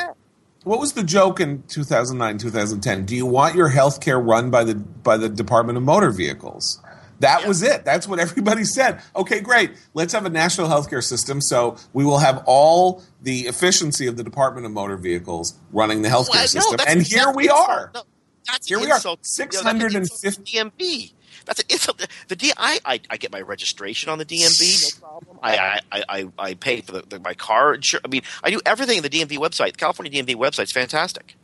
[0.64, 3.06] What was the joke in 2009, 2010?
[3.06, 6.80] Do you want your health care run by the by the Department of Motor Vehicles?
[7.20, 7.86] That was it.
[7.86, 9.00] That's what everybody said.
[9.16, 9.72] Okay, great.
[9.94, 14.24] Let's have a national healthcare system so we will have all the efficiency of the
[14.24, 16.78] Department of Motor Vehicles running the healthcare Well, system.
[16.78, 17.92] that's- and here we are.
[17.94, 18.02] No,
[18.48, 18.96] that's Here we are.
[18.96, 19.20] insult.
[19.38, 21.14] You know, that's an insult to 650 the DMV.
[21.46, 22.08] That's an insult.
[22.28, 25.40] The D, I, I, I get my registration on the DMV, no problem.
[25.42, 28.06] I, I, I, I, pay for the, the, my car insurance.
[28.06, 29.74] I mean, I do everything in the DMV website.
[29.74, 31.36] The California DMV website's fantastic.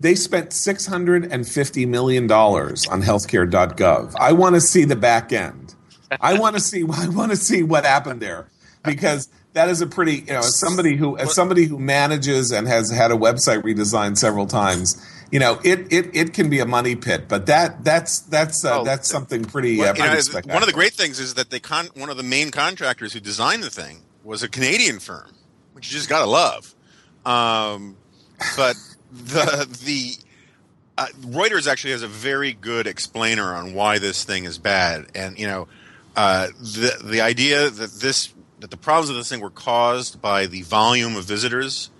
[0.00, 4.14] They spent $650 million on healthcare.gov.
[4.18, 5.74] I want to see the back end.
[6.20, 8.48] I want to see I want to see what happened there
[8.84, 12.68] because that is a pretty, you know, as somebody who as somebody who manages and
[12.68, 16.66] has had a website redesigned several times, you know, it it, it can be a
[16.66, 20.40] money pit, but that that's that's uh, Oh, that's something pretty, Well, uh, you know,
[20.52, 23.20] one of the great things is that they con- one of the main contractors who
[23.20, 25.30] designed the thing was a Canadian firm,
[25.72, 26.74] which you just gotta love.
[27.26, 27.96] Um,
[28.56, 28.76] but
[29.12, 30.16] the the
[30.96, 35.38] uh, Reuters actually has a very good explainer on why this thing is bad, and
[35.38, 35.68] you know,
[36.16, 40.46] uh, the the idea that this that the problems of this thing were caused by
[40.46, 41.90] the volume of visitors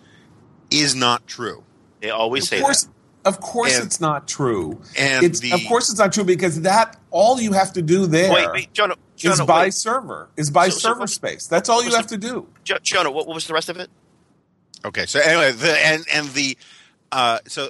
[0.71, 1.63] is not true.
[2.01, 2.93] They always Of say course, that.
[3.29, 4.81] Of course, And- it's not true.
[4.97, 8.07] and it's, the- of course, it's not true because that all you have to do
[8.07, 9.75] there Wait, wait, Jonah, is buy wait.
[9.75, 11.47] server, is buy So- so server what- space.
[11.47, 12.47] That's all you so- have to do.
[12.65, 13.91] Jo- Jonah, what, what was the rest of it?
[14.85, 16.57] Okay, so anyway, the, and and the
[17.11, 17.69] uh, so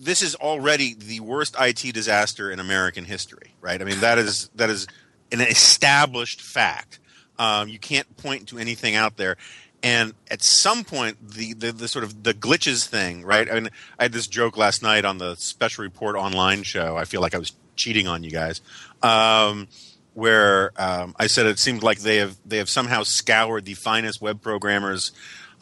[0.00, 3.80] this is already the worst IT disaster in American history, right?
[3.80, 4.86] I mean that is that is
[5.30, 6.98] an established fact.
[7.38, 9.36] Um, you can't point to anything out there.
[9.82, 13.48] And at some point, the, the, the sort of the glitches thing, right?
[13.48, 16.96] I mean, I had this joke last night on the Special Report Online show.
[16.96, 18.60] I feel like I was cheating on you guys,
[19.02, 19.68] um,
[20.14, 24.20] where um, I said it seemed like they have they have somehow scoured the finest
[24.20, 25.12] web programmers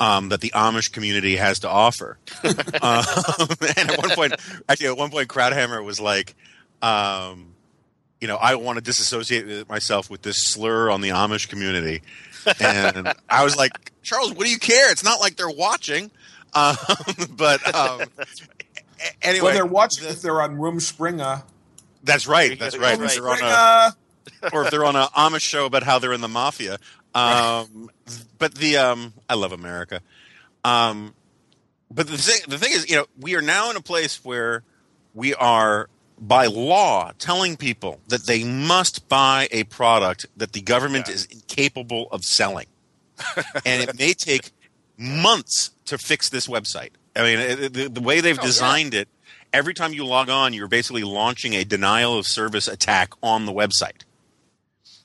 [0.00, 2.18] um, that the Amish community has to offer.
[2.44, 2.52] um,
[3.76, 4.34] and at one point,
[4.68, 6.34] actually, at one point, Krauthammer was like,
[6.82, 7.54] um,
[8.20, 12.02] you know, I want to disassociate myself with this slur on the Amish community.
[12.60, 14.90] And I was like, Charles, what do you care?
[14.92, 16.10] It's not like they're watching.
[16.54, 16.76] Um,
[17.30, 21.42] but um, a- anyway, well, they're watching the- if they're on Rumspringa.
[22.04, 22.58] that's right.
[22.58, 22.98] That's right.
[22.98, 23.10] Right.
[23.10, 23.96] If they're on a,
[24.52, 26.78] or if they're on an Amish show about how they're in the mafia.
[27.14, 27.90] Um,
[28.38, 30.00] but the um, I love America.
[30.64, 31.14] Um,
[31.90, 34.62] but the thing, the thing is, you know, we are now in a place where
[35.14, 35.88] we are
[36.18, 42.08] by law telling people that they must buy a product that the government is incapable
[42.10, 42.66] of selling,
[43.64, 44.50] and it may take
[44.96, 46.90] months to fix this website.
[47.14, 48.46] I mean, it, the, the way they've Oh, yeah.
[48.46, 49.08] designed it,
[49.52, 53.52] every time you log on, you're basically launching a denial of service attack on the
[53.52, 54.02] website.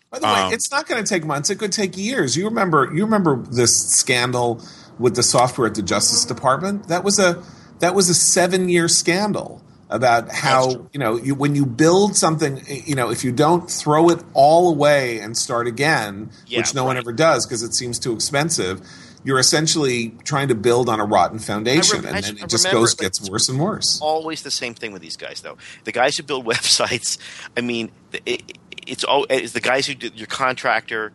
[0.09, 1.49] By the way, Um, it's not going to take months.
[1.49, 2.36] It could take years.
[2.36, 2.89] You remember?
[2.93, 4.62] You remember this scandal
[4.99, 6.88] with the software at the Justice Department?
[6.89, 7.41] That was a
[7.80, 12.61] that was a seven year scandal about how you know you, when you build something,
[12.67, 16.85] you know, if you don't throw it all away and start again, Yeah, which no
[16.85, 18.81] one ever does because it seems too expensive.
[19.23, 22.79] You're essentially trying to build on a rotten foundation, I and then it just remember,
[22.81, 23.99] goes gets worse and worse.
[24.01, 25.57] always the same thing with these guys, though.
[25.83, 27.19] The guys who build websites,
[27.55, 27.91] I mean,
[28.25, 31.13] it, it's all it's the guys who do your contractor,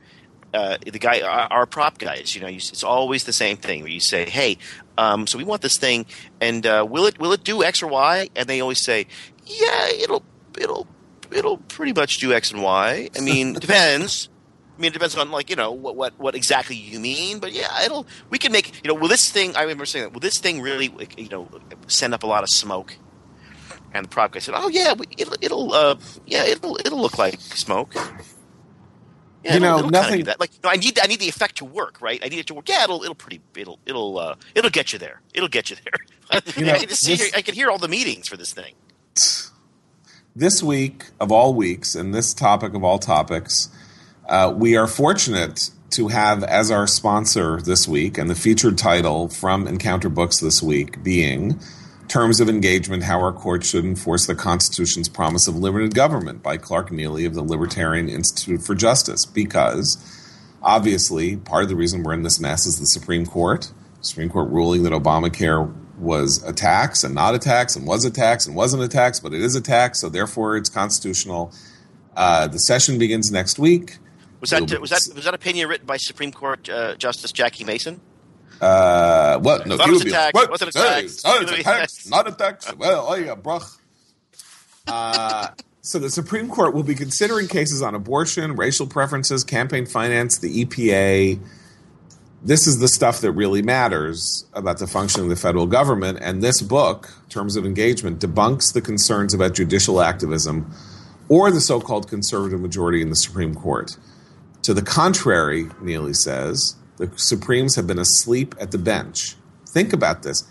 [0.55, 2.37] uh, the guy, our, our prop guys.
[2.37, 4.59] You know, you, it's always the same thing where you say, "Hey,
[4.99, 6.07] um, so we want this thing,
[6.41, 9.07] and uh, will it will it do X or Y?" And they always say,
[9.45, 10.23] "Yeah, it'll
[10.59, 10.87] it'll
[11.31, 14.29] it'll pretty much do X and Y." I mean, it depends.
[14.77, 17.53] I mean, it depends on like you know what what what exactly you mean, but
[17.53, 18.95] yeah, it'll we can make you know.
[18.95, 19.57] Will this thing?
[19.57, 20.13] I remember saying that.
[20.13, 21.49] Will this thing really you know
[21.87, 22.97] send up a lot of smoke?
[23.95, 27.41] And the prop guy said, "Oh yeah, it'll it'll uh, yeah it'll it'll look like
[27.41, 27.95] smoke."
[29.47, 30.41] Yeah, You know, nothing- do that.
[30.41, 32.21] Like, no, I need I need the effect to work, right?
[32.25, 32.69] I need it to work.
[32.69, 35.21] Yeah, it'll it'll pretty it'll it'll uh, it'll get you there.
[35.35, 36.41] It'll get you there.
[36.57, 38.75] You know, I can see, this- I can hear all the meetings for this thing.
[40.35, 43.69] this week of all weeks and this topic of all topics,
[44.29, 49.29] uh, we are fortunate to have as our sponsor this week and the featured title
[49.29, 51.61] from Encounter Books this week being
[52.09, 56.57] Terms of Engagement How Our Courts Should Enforce the Constitution's Promise of Limited Government by
[56.57, 59.27] Clark Neily of the Libertarian Institute for Justice.
[59.27, 59.99] Because
[60.63, 63.73] obviously, part of the reason we're in this mess is the Supreme Court.
[64.03, 68.11] Supreme Court ruling that Obamacare was a tax and not a tax and was a
[68.11, 71.53] tax and wasn't a tax, but it is a tax, so therefore it's constitutional.
[72.15, 73.99] Uh, the session begins next week.
[74.41, 78.01] Was that was that was that opinion written by Supreme Court uh, Justice Jackie Mason?
[78.61, 79.67] Uh, what?
[79.67, 80.51] No, Thought it he would be like, what?
[80.51, 81.13] Wasn't a Hey, tax.
[81.15, 82.09] it's not It's a gonna be tax, tax.
[82.11, 82.75] not a tax.
[82.77, 83.77] Well, oh yeah, bruh.
[84.87, 85.49] Uh,
[85.83, 90.65] so the Supreme Court will be considering cases on abortion, racial preferences, campaign finance, the
[90.65, 91.39] EPA.
[92.43, 96.19] This is the stuff that really matters about the functioning of the federal government.
[96.21, 100.71] And this book, Terms of Engagement, debunks the concerns about judicial activism
[101.29, 103.97] or the so called conservative majority in the Supreme Court.
[104.63, 109.37] To the contrary, Neily says, the Supremes have been asleep at the bench.
[109.67, 110.51] Think about this.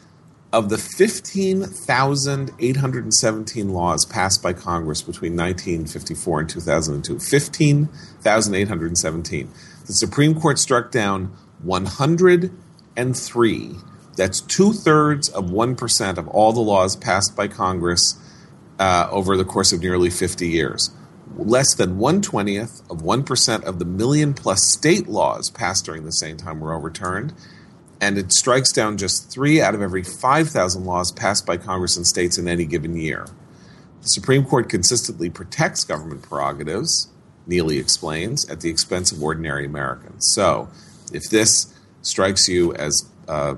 [0.53, 9.49] Of the 15,817 laws passed by Congress between 1954 and 2002, 15,817,
[9.85, 13.75] the Supreme Court struck down 103.
[14.15, 18.17] That's two thirds of 1% of all the laws passed by Congress
[18.79, 20.89] uh, over the course of nearly 50 years.
[21.35, 26.37] Less than 120th of 1% of the million plus state laws passed during the same
[26.37, 27.33] time were overturned.
[27.99, 32.05] And it strikes down just three out of every 5,000 laws passed by Congress and
[32.05, 33.25] states in any given year.
[34.01, 37.09] The Supreme Court consistently protects government prerogatives,
[37.47, 40.27] Neily explains, at the expense of ordinary Americans.
[40.33, 40.69] So,
[41.11, 43.55] if this strikes you as uh,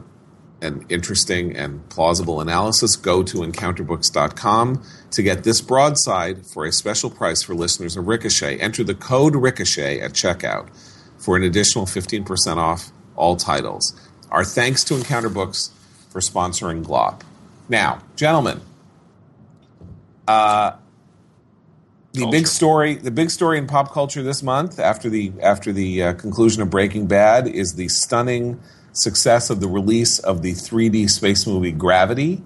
[0.62, 7.10] an interesting and plausible analysis, go to encounterbooks.com to get this broadside for a special
[7.10, 8.58] price for listeners of Ricochet.
[8.58, 10.70] Enter the code Ricochet at checkout
[11.18, 14.00] for an additional 15% off all titles.
[14.32, 15.72] Our thanks to Encounter Books
[16.10, 17.22] for sponsoring Glop.
[17.70, 18.62] Now, gentlemen,
[20.28, 20.72] uh,
[22.14, 22.38] the Culture.
[22.38, 26.14] big story, the big story in pop culture this month, after the after the uh,
[26.14, 28.60] conclusion of Breaking Bad, is the stunning
[28.98, 32.42] success of the release of the 3D space movie Gravity,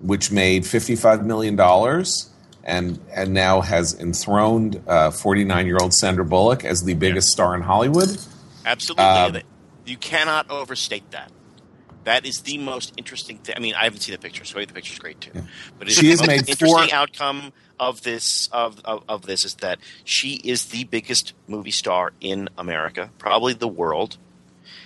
[0.00, 2.28] which made 55 million dollars.
[2.64, 7.62] And, and now has enthroned 49 year old Sandra Bullock as the biggest star in
[7.62, 8.16] Hollywood.
[8.64, 9.38] Absolutely, Um,
[9.84, 11.32] you cannot overstate that.
[12.04, 13.56] That is the most interesting thing.
[13.56, 15.32] I mean, I haven't seen the picture, so maybe the picture's great too.
[15.76, 19.54] But it's She the made interesting four- outcome of this of, of of this is
[19.56, 24.18] that she is the biggest movie star in America, probably the world.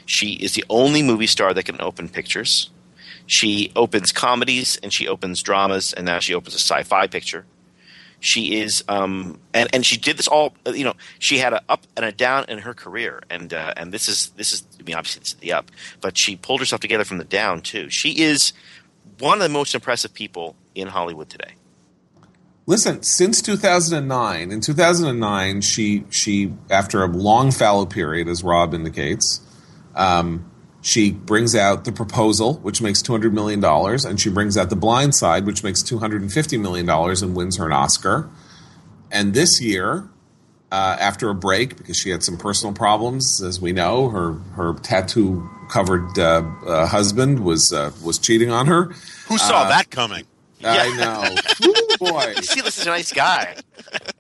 [0.06, 2.70] She is the only movie star that can open pictures.
[3.26, 7.44] She opens comedies and she opens dramas, and now she opens a sci-fi picture.
[8.20, 10.54] She is, um, and and she did this all.
[10.66, 13.92] You know, she had a up and a down in her career, and uh, and
[13.92, 14.64] this is this is.
[14.80, 17.60] I mean, obviously this is the up, but she pulled herself together from the down
[17.60, 17.90] too.
[17.90, 18.52] She is
[19.18, 21.54] one of the most impressive people in Hollywood today.
[22.66, 29.40] Listen, since 2009, in 2009, she she after a long fallow period, as Rob indicates,
[29.96, 30.50] um,
[30.82, 34.76] she brings out the proposal, which makes 200 million dollars, and she brings out the
[34.76, 38.28] Blind Side, which makes 250 million dollars, and wins her an Oscar.
[39.10, 40.08] And this year,
[40.70, 43.40] uh, after a break because she had some personal problems.
[43.42, 48.66] As we know, her her tattoo covered uh, uh, husband was uh, was cheating on
[48.66, 48.84] her.
[49.28, 50.24] Who saw Uh, that coming?
[50.64, 51.34] I know,
[51.68, 52.32] Ooh, boy.
[52.36, 53.56] This is a nice guy.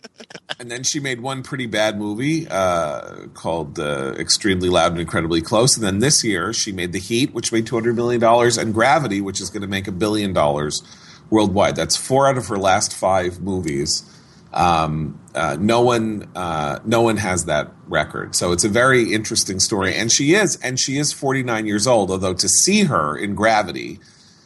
[0.58, 5.42] And then she made one pretty bad movie uh, called uh, Extremely Loud and Incredibly
[5.42, 5.76] Close.
[5.76, 9.40] And then this year she made The Heat, which made $200 million, and Gravity, which
[9.40, 10.82] is going to make a billion dollars
[11.28, 11.76] worldwide.
[11.76, 14.10] That's four out of her last five movies.
[14.54, 18.34] Um, uh, no one, uh, no one has that record.
[18.34, 19.94] So it's a very interesting story.
[19.94, 22.10] And she is, and she is 49 years old.
[22.10, 24.00] Although to see her in Gravity,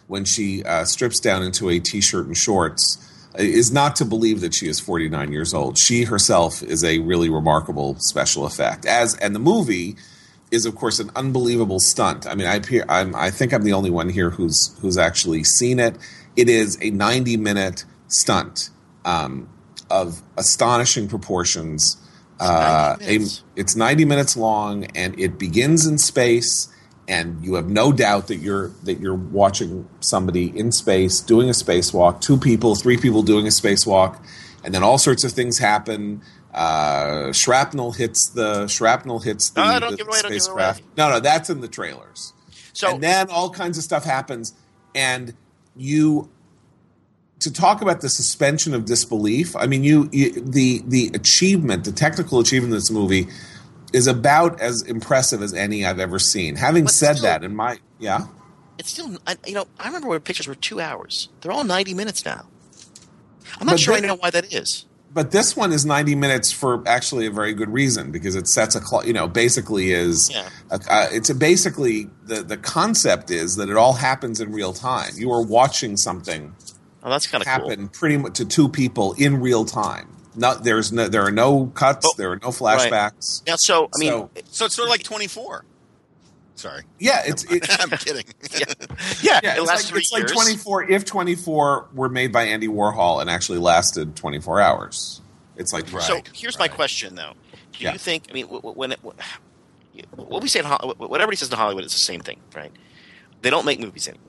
[0.09, 2.99] when she uh, strips down into a t-shirt and shorts,
[3.39, 5.79] is not to believe that she is 49 years old.
[5.79, 8.87] She herself is a really remarkable special effect.
[8.87, 9.97] As and the movie
[10.51, 12.27] is of course an unbelievable stunt.
[12.27, 15.45] I mean, I appear, I'm, I think I'm the only one here who's who's actually
[15.45, 15.97] seen it.
[16.37, 18.71] It is a 90 minute stunt
[19.05, 19.49] um,
[19.91, 21.97] of astonishing proportions.
[22.39, 26.73] Uh, 90 a, it's 90 minutes long, and it begins in space.
[27.11, 31.53] And you have no doubt that you're that you're watching somebody in space doing a
[31.53, 32.21] spacewalk.
[32.21, 34.17] Two people, three people doing a spacewalk,
[34.65, 36.23] and then all sorts of things happen.
[36.55, 40.83] Uh, shrapnel hits the shrapnel hits the, No, the away, don't give it spacecraft.
[40.97, 42.33] No, no, that's in the trailers
[42.73, 44.55] So and then all kinds of stuff happens
[44.95, 45.35] and
[45.77, 46.29] you
[47.41, 51.93] to talk about the suspension of disbelief i mean you, you the the achievement the
[51.93, 53.29] technical achievement of this movie
[53.93, 57.55] is about as impressive as any i've ever seen having But said still- that in
[57.57, 58.27] my yeah
[58.79, 61.29] it's still, I, you know, I remember when pictures were two hours.
[61.43, 62.47] They're all 90 minutes now.
[63.61, 64.87] I'm not But sure I know why that is.
[65.13, 68.75] but this one is 90 minutes for actually a very good reason because it sets
[68.77, 70.49] a clock you know basically is Yeah.
[70.71, 74.73] a, uh, it's a basically the the concept is that it all happens in real
[74.73, 76.55] time you are watching something
[77.03, 77.69] Oh, that's kind of cool.
[77.69, 80.09] happen pretty much to two people in real time.
[80.41, 83.47] Not there's no there are no cuts, Oh, there are no flashbacks.
[83.47, 85.65] Now, so I mean, So- So it's sort of like 24.
[86.55, 86.83] Sorry.
[86.99, 88.25] Yeah, it's it, I'm kidding.
[89.23, 92.45] yeah, yeah, it it's lasts like, three it's like 24 if 24 were made by
[92.45, 95.21] Andy Warhol and actually lasted 24 hours.
[95.57, 96.03] It's like Right.
[96.03, 97.33] So here's my question, though.
[97.53, 97.93] Do Yeah.
[97.93, 98.25] you think?
[98.31, 101.57] I mean, wh- wh- when it, what we say in Hollywood, what everybody says in
[101.57, 102.73] Hollywood, it's the same thing, right?
[103.43, 104.27] They don't make movies anymore.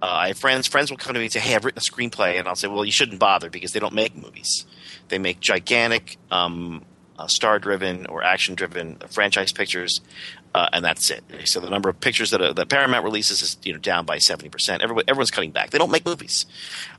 [0.00, 0.66] Uh, I have friends.
[0.68, 2.68] Friends will come to me and say, "Hey, I've written a screenplay," and I'll say,
[2.68, 4.64] "Well, you shouldn't bother because they don't make movies.
[5.08, 6.84] They make gigantic, um,
[7.18, 10.00] uh, star-driven or action-driven franchise pictures,
[10.54, 11.24] uh, and that's it.
[11.44, 14.18] So the number of pictures that, uh, that Paramount releases is you know down by
[14.18, 14.82] seventy percent.
[14.82, 15.70] Everyone, everyone's cutting back.
[15.70, 16.46] They don't make movies.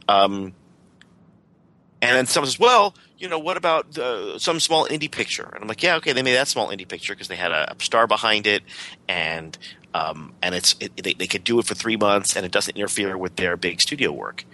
[0.07, 0.53] Um,
[2.01, 5.62] and then someone says, "Well, you know, what about uh, some small indie picture?" And
[5.62, 7.84] I'm like, "Yeah, okay, they made that small indie picture because they had a, a
[7.84, 8.64] star behind it,
[9.07, 9.57] and
[9.93, 12.76] um, and it's it, they, they could do it for three months, and it doesn't
[12.78, 14.45] interfere with their big studio work."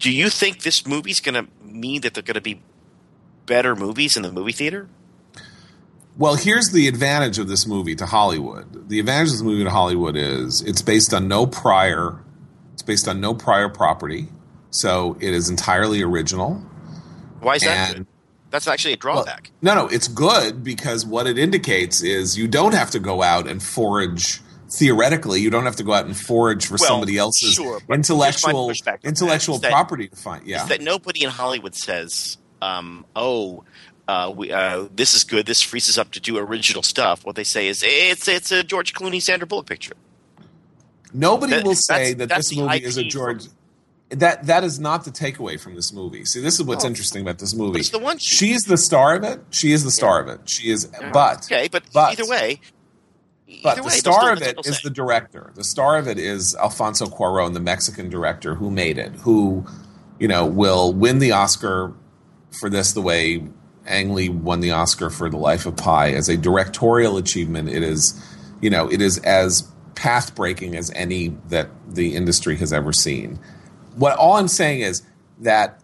[0.00, 2.60] Do you think this movie's going to mean that they're going to be
[3.46, 4.88] better movies in the movie theater?
[6.18, 8.88] Well, here's the advantage of this movie to Hollywood.
[8.88, 12.18] The advantage of this movie to Hollywood is it's based on no prior
[12.80, 14.28] it's based on no prior property.
[14.70, 16.54] So it is entirely original.
[17.40, 17.94] Why is that?
[17.94, 18.06] Good?
[18.48, 19.50] That's actually a drawback.
[19.60, 23.46] No, no, it's good because what it indicates is you don't have to go out
[23.46, 24.40] and forage.
[24.72, 28.66] Theoretically, you don't have to go out and forage for Well, somebody else's sure, intellectual
[28.68, 30.46] here's my pushback on that, intellectual that- property to find.
[30.46, 33.64] Yeah, that nobody in Hollywood says, um, "Oh,
[34.06, 35.46] uh, we, uh, this is good.
[35.46, 38.62] This frees us up to do original stuff." What they say is, "It's it's a
[38.62, 39.94] George Clooney, Sandra Bullock picture."
[41.12, 43.42] nobody that- will say that this movie is a George.
[43.44, 43.52] from-
[44.10, 46.24] That that is not the takeaway from this movie.
[46.24, 46.88] See, this is what's Oh.
[46.88, 47.80] interesting about this movie.
[47.80, 49.40] it's the one she- She's the star of it.
[49.50, 50.40] She is the star of it.
[50.50, 52.60] She is, but Okay, but, but- either way,
[53.62, 54.80] But the way, star of it is say.
[54.84, 55.52] the director.
[55.54, 59.66] The star of it is Alfonso Cuarón, the Mexican director who made it, who,
[60.18, 61.92] you know, will win the Oscar
[62.58, 63.44] for this the way
[63.86, 66.12] Ang Lee won the Oscar for The Life of Pi.
[66.12, 68.20] As a directorial achievement, it is,
[68.60, 73.38] you know, it is as path breaking as any that the industry has ever seen.
[73.96, 75.02] What all I'm saying is
[75.40, 75.80] that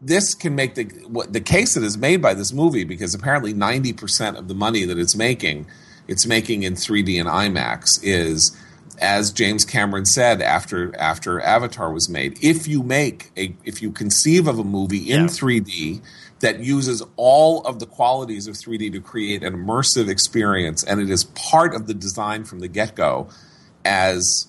[0.00, 3.54] this can make the what the case that is made by this movie because apparently
[3.54, 5.66] 90% of the money that it's making
[6.08, 8.56] it's making in 3D and IMAX is
[8.98, 13.90] as James Cameron said after after Avatar was made if you make a if you
[13.90, 15.26] conceive of a movie in Yeah.
[15.28, 16.00] 3D
[16.40, 21.10] that uses all of the qualities of 3D to create an immersive experience and it
[21.10, 23.28] is part of the design from the get-go
[23.84, 24.46] as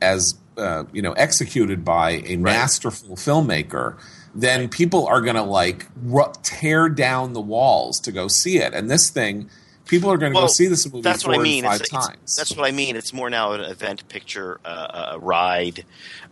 [0.00, 3.96] as uh, you know executed by a masterful filmmaker
[4.34, 8.74] then people are going to like ru- tear down the walls to go see it.
[8.74, 9.48] And this thing
[9.88, 11.64] People are going to Well, go see this movie That's four what I mean.
[11.64, 12.36] and five It's, it's- times.
[12.36, 12.94] that's what I mean.
[12.94, 15.84] It's more now an event picture, uh, a ride,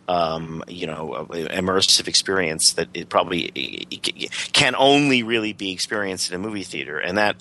[0.09, 5.53] um, you know, a- a immersive experience that it probably it- it can only really
[5.53, 7.37] be experienced in a movie theater, and that,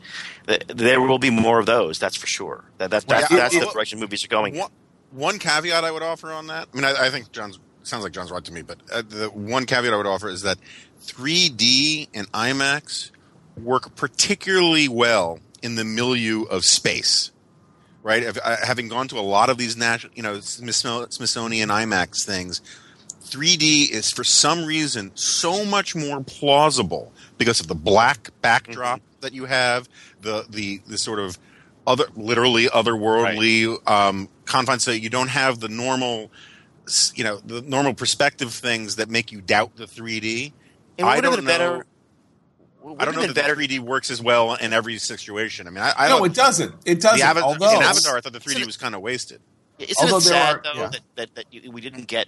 [0.47, 1.99] that there will be more of those.
[1.99, 2.63] That's for sure.
[2.77, 4.57] That, that, that's Yeah, that's it- the direction movies are going.
[4.57, 4.71] One,
[5.11, 6.69] one caveat I would offer on that.
[6.73, 9.27] I mean, I, I think John's sounds like John's right to me, but uh, the
[9.29, 10.57] one caveat I would offer is that
[11.05, 13.11] 3D and IMAX
[13.61, 17.31] work particularly well in the milieu of space.
[18.03, 22.23] Right, If- uh, having gone to a lot of these national, you know, Smithsonian IMAX
[22.23, 22.61] things,
[23.23, 29.33] 3D is for some reason so much more plausible because of the black backdrop that
[29.33, 29.89] you have,
[30.21, 31.39] the the the sort of
[31.87, 34.83] other literally otherworldly um, confines.
[34.83, 36.31] So you don't have the normal,
[37.15, 40.53] you know, the normal perspective things that make you doubt the 3D.
[40.99, 41.85] And I would have don't been better.
[42.93, 42.95] Know.
[42.99, 43.55] I don't have know been that better.
[43.55, 45.67] the 3D works as well in every situation.
[45.67, 46.73] I mean, I, I no, don't- it doesn't.
[46.85, 47.19] It doesn't.
[47.19, 49.41] the Avatar, although in Avatar, I thought the 3D was kind of wasted.
[49.79, 50.89] Isn't Although it sad are- though yeah.
[50.89, 52.27] that, that, that you- we didn't get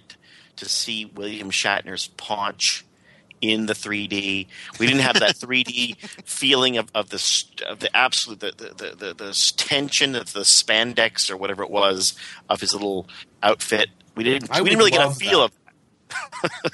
[0.56, 2.84] to see William Shatner's paunch
[3.40, 4.46] in the 3D?
[4.78, 5.96] We didn't have that 3D
[6.26, 10.40] feeling of, of the of the absolute the, the, the, the, the tension of the
[10.40, 12.14] spandex or whatever it was
[12.50, 13.08] of his little
[13.42, 13.88] outfit.
[14.14, 15.52] We didn't I we didn't really get a feel that.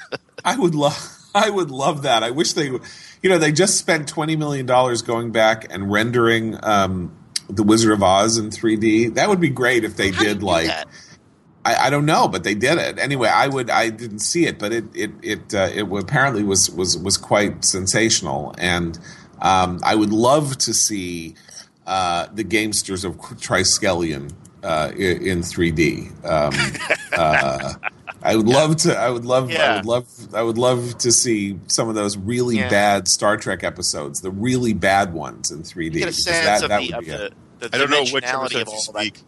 [0.09, 1.09] of I would love.
[1.33, 2.23] I would love that.
[2.23, 2.69] I wish they,
[3.25, 7.11] you know, they just spent twenty million dollars going back and rendering um,
[7.49, 9.07] the Wizard of Oz in three D.
[9.07, 10.69] That would be great if they How did like.
[11.65, 13.29] I, I don't know, but they did it anyway.
[13.29, 13.71] I would.
[13.71, 17.65] I didn't see it, but it it it uh, it apparently was was was quite
[17.65, 18.99] sensational, and
[19.41, 21.33] um, I would love to see
[21.87, 26.11] uh, the gamesters of Triskelion uh, in 3D.
[26.23, 26.53] Um,
[27.17, 27.73] uh,
[28.25, 28.97] I would love to.
[28.97, 29.51] I would love.
[29.51, 29.73] Yeah.
[29.73, 30.33] I would love.
[30.33, 32.69] I would love to see some of those really Yeah.
[32.69, 35.93] bad Star Trek episodes, the really bad ones in 3D.
[35.93, 37.89] You get a sense that- of, that the, would of be the, the I don't
[37.89, 39.21] know which dimensionality of episodes you all that speak.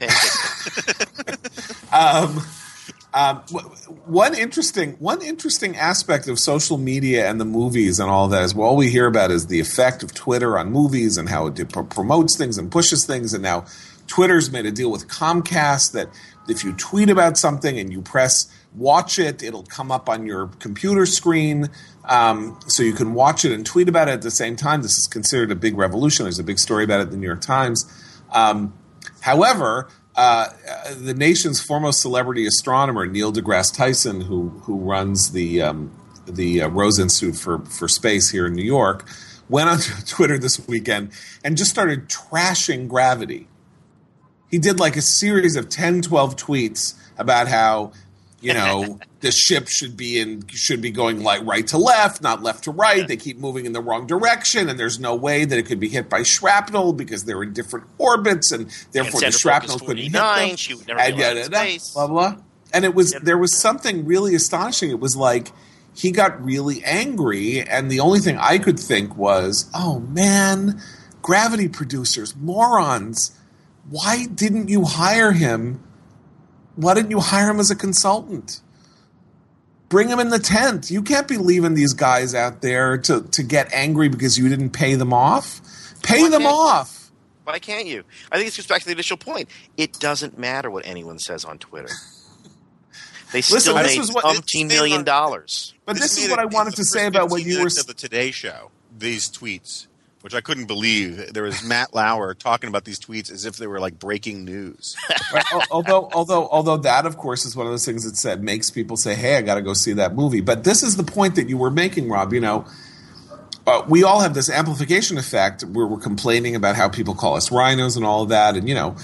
[1.92, 2.40] um,
[3.12, 3.38] um,
[4.06, 8.54] one interesting one interesting aspect of social media and the movies and all that is
[8.54, 11.68] well, all we hear about is the effect of Twitter on movies and how it
[11.90, 13.34] promotes things and pushes things.
[13.34, 13.64] And now
[14.06, 16.08] Twitter's made a deal with Comcast that
[16.50, 20.48] if you tweet about something and you press watch it, it'll come up on your
[20.58, 21.68] computer screen.
[22.04, 24.82] Um, so you can watch it and tweet about it at the same time.
[24.82, 26.24] This is considered a big revolution.
[26.24, 27.84] There's a big story about it in the New York Times.
[28.32, 28.74] Um,
[29.20, 30.48] However, uh,
[30.96, 35.94] the nation's foremost celebrity astronomer Neil deGrasse Tyson, who who runs the um,
[36.26, 39.08] the uh, Rose Institute for for Space here in New York,
[39.48, 41.12] went on Twitter this weekend
[41.44, 43.46] and just started trashing gravity.
[44.50, 47.92] He did like a series of 10, 12 tweets about how
[48.42, 52.42] you know the ship should be in should be going like right to left not
[52.42, 53.06] left to right.
[53.06, 55.88] They keep moving in the wrong direction and there's no way that it could be
[55.88, 60.56] hit by shrapnel because they're in different orbits and therefore the shrapnel couldn't hit them.
[60.56, 61.90] she would never and be allowed yada, in yada, space.
[61.92, 62.36] blah blah.
[62.72, 63.22] And it was Yep.
[63.22, 64.90] there was something really astonishing.
[64.90, 65.52] It was like
[65.94, 70.80] he got really angry and the only thing i could think was oh man
[71.20, 73.32] gravity producers morons
[73.88, 75.82] why didn't you hire him
[76.76, 78.60] why didn't you hire him as a consultant?
[79.90, 80.90] Bring him in the tent.
[80.90, 84.70] You can't be leaving these guys out there to, to get angry because you didn't
[84.70, 85.60] pay them off.
[86.02, 87.10] Pay Why them off.
[87.44, 88.04] Why can't you?
[88.30, 89.50] I think this goes back to the initial point.
[89.76, 91.90] It doesn't matter what anyone says on Twitter.
[93.32, 95.74] They still Listen, this made was what- umpteen million dollars.
[95.84, 97.58] But this, is what it I wanted to say about what you were.
[97.58, 98.72] minutes s- of the Today Show.
[98.98, 99.86] These tweets,
[100.22, 103.66] which I couldn't believe, there was Matt Lauer talking about these tweets as if they
[103.66, 104.96] were like breaking news.
[105.70, 108.96] Although, although, although that, of course, is one of those things that said makes people
[108.96, 111.48] say, "Hey, I got to go see that movie." But this is the point that
[111.48, 112.32] you were making, Rob.
[112.32, 112.66] You know,
[113.66, 117.50] uh, we all have this amplification effect where we're complaining about how people call us
[117.50, 118.96] rhinos and all of that, and you know,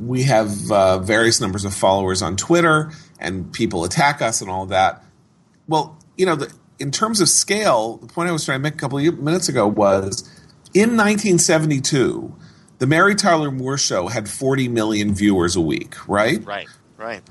[0.00, 4.62] we have uh, various numbers of followers on Twitter, and people attack us and all
[4.62, 5.04] of that.
[5.66, 8.74] Well, you know, the, in terms of scale, the point I was trying to make
[8.74, 10.28] a couple of minutes ago was
[10.74, 12.34] in 1972,
[12.78, 16.44] the Mary Tyler Moore Show had 40 million viewers a week, right?
[16.44, 17.22] Right, right.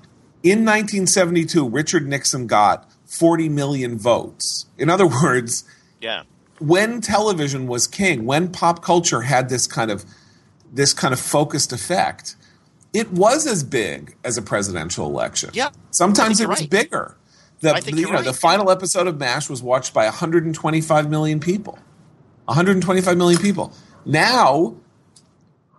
[0.44, 4.66] In 1972, Richard Nixon got 40 million votes.
[4.78, 5.64] In other words,
[6.02, 6.24] Yeah.
[6.60, 10.06] when television was king, when pop culture had this kind of
[10.74, 12.36] this kind of focused effect,
[12.94, 15.50] it was as big as a presidential election.
[15.54, 15.70] Yeah.
[15.92, 16.70] Sometimes it was right.
[16.70, 17.16] bigger.
[17.62, 20.04] The, I think the- you're you know, the final episode of MASH was watched by
[20.06, 21.80] 125 million people.
[22.48, 23.74] 125 million people.
[24.06, 24.76] Now,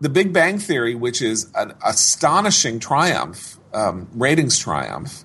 [0.00, 5.24] The Big Bang Theory, which is an astonishing triumph, um, ratings triumph,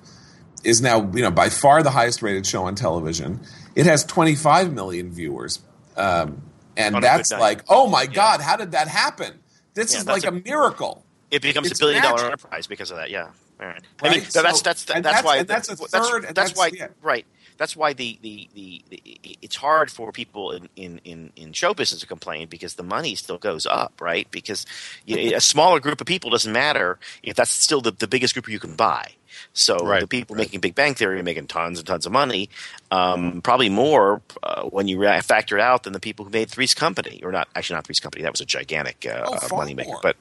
[0.63, 3.41] is now you know by far the highest rated show on television.
[3.75, 5.59] It has 25 million viewers
[5.97, 6.41] um,
[6.77, 9.39] and On that's like, oh my god, how did that happen?
[9.73, 11.03] This Yeah, is like a, a- miracle.
[11.31, 13.09] It becomes It's a billion dollar enterprise because of that.
[13.09, 13.31] Yeah.
[13.59, 13.81] All right.
[14.01, 16.53] I Right, mean, so- that's that's that's, that's- why and that's a third, and that's,
[16.53, 16.87] that's- why yeah.
[17.01, 17.25] right.
[17.57, 21.73] That's why the, the, the, the it's hard for people in, in, in, in show
[21.73, 24.29] business to complain because the money still goes up, right?
[24.31, 24.65] Because
[25.05, 28.33] you know, a smaller group of people doesn't matter if that's still the, the biggest
[28.33, 29.11] group you can buy.
[29.53, 32.49] So Right, the people making Big Bang Theory are making tons and tons of money,
[32.91, 36.49] um, probably more uh, when you ra- factor it out than the people who made
[36.51, 38.23] Three's Company, or not actually not Three's Company.
[38.23, 40.17] That was a gigantic uh, Oh, far moneymaker, but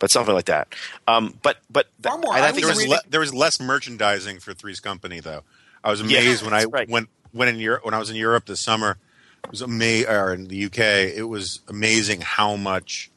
[0.00, 0.74] but something like that.
[1.06, 2.34] Um, but but Far more.
[2.34, 5.20] and I I think There was reading- le- there was less merchandising for Three's Company
[5.20, 5.42] though.
[5.86, 6.88] I was Yeah, amazed when I right.
[6.88, 8.98] went when in Europe when I was in Europe this summer.
[9.44, 10.78] It was amazing, or in the UK.
[11.16, 13.12] It was amazing how much,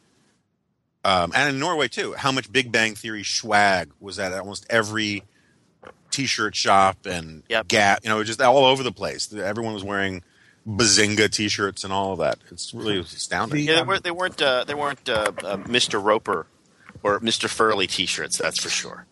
[1.04, 5.24] um, and in Norway too, how much Big Bang Theory swag was at almost every
[6.12, 7.68] T-shirt shop and Yep.
[7.68, 8.00] Gap.
[8.04, 9.34] You know, just all over the place.
[9.34, 10.22] Everyone was wearing
[10.68, 12.38] Bazinga T-shirts and all of that.
[12.52, 13.66] It's really astounding.
[13.66, 14.04] Yeah, they weren't.
[14.04, 14.40] They weren't.
[14.42, 16.04] Uh, they weren't uh, uh, Mr.
[16.04, 16.46] Roper
[17.02, 17.50] or Mr.
[17.50, 18.38] Furley T-shirts.
[18.38, 19.08] That's for sure.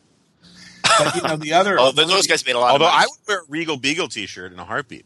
[0.98, 1.78] But you know the other.
[1.80, 2.72] Oh, those guys made a lot.
[2.72, 3.04] Although of money.
[3.04, 5.06] I would wear a Regal Beagle T-shirt in a heartbeat.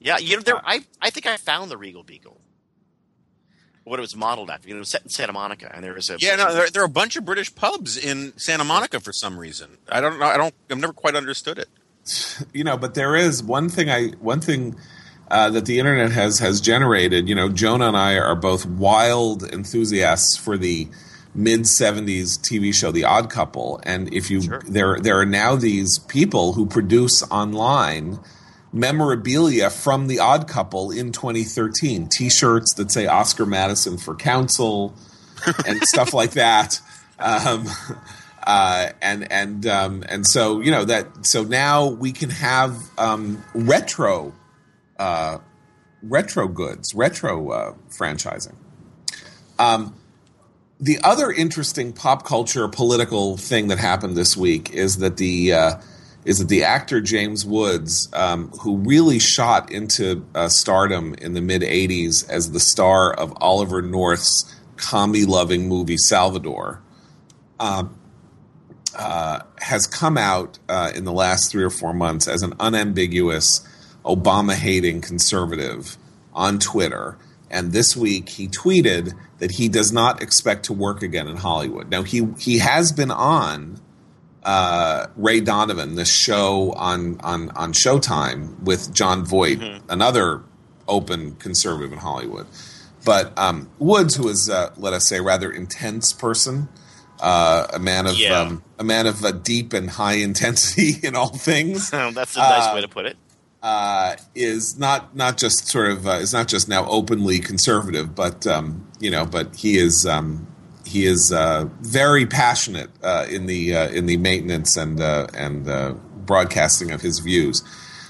[0.00, 0.60] yeah, you know, there.
[0.64, 2.40] I I think I found the Regal Beagle.
[3.84, 4.68] What it was modeled after.
[4.68, 6.70] You know, it was set in Santa Monica, and there was a Yeah, no, there,
[6.70, 9.78] there are a bunch of British pubs in Santa Monica for some reason.
[9.88, 10.26] I don't know.
[10.26, 10.54] I don't.
[10.70, 11.68] I've never quite understood it.
[12.52, 14.76] you know, but there is one thing I one thing
[15.30, 17.28] uh, that the internet has has generated.
[17.28, 20.88] You know, Jonah and I are both wild enthusiasts for the
[21.34, 24.62] mid '70s TV show The Odd Couple, and if you Sure.
[24.66, 28.18] there there are now these people who produce online
[28.72, 34.94] memorabilia from The Odd Couple in 2013, T-shirts that say Oscar Madison for Council
[35.66, 36.80] and stuff like that.
[37.18, 37.66] Um,
[38.46, 43.42] uh, and and um, and so you know that so now we can have um,
[43.54, 44.32] retro
[44.98, 45.38] uh,
[46.02, 48.54] retro goods, retro uh, franchising.
[49.58, 49.94] Um,
[50.80, 55.80] the other interesting pop culture political thing that happened this week is that the uh,
[56.24, 61.40] is that the actor James Woods, um, who really shot into uh, stardom in the
[61.42, 66.80] mid '80s as the star of Oliver North's comedy-loving movie Salvador,
[67.58, 67.84] uh,
[69.58, 73.66] has come out uh, in the last three or four months as an unambiguous
[74.04, 75.98] Obama hating conservative
[76.32, 77.18] on Twitter.
[77.50, 81.90] And this week he tweeted that he does not expect to work again in Hollywood.
[81.90, 83.80] Now he he has been on
[84.42, 90.42] uh, Ray Donovan, this show on on on Showtime with Jon Voight, another
[90.88, 92.46] open conservative in Hollywood.
[93.04, 96.68] But um, Woods, who is uh, let us say rather intense person,
[97.20, 98.40] uh, a man of Yeah.
[98.40, 102.66] um, a man of uh, deep and high intensity in all things, That's a nice
[102.68, 103.16] Uh, way to put it.
[103.62, 108.46] uh, is not not just sort of uh, is not just now openly conservative, but
[108.46, 110.46] um, you know, but he is um,
[110.86, 115.68] he is uh, very passionate uh, in the uh, in the maintenance and uh, and
[115.68, 115.94] uh,
[116.26, 117.64] broadcasting of his views.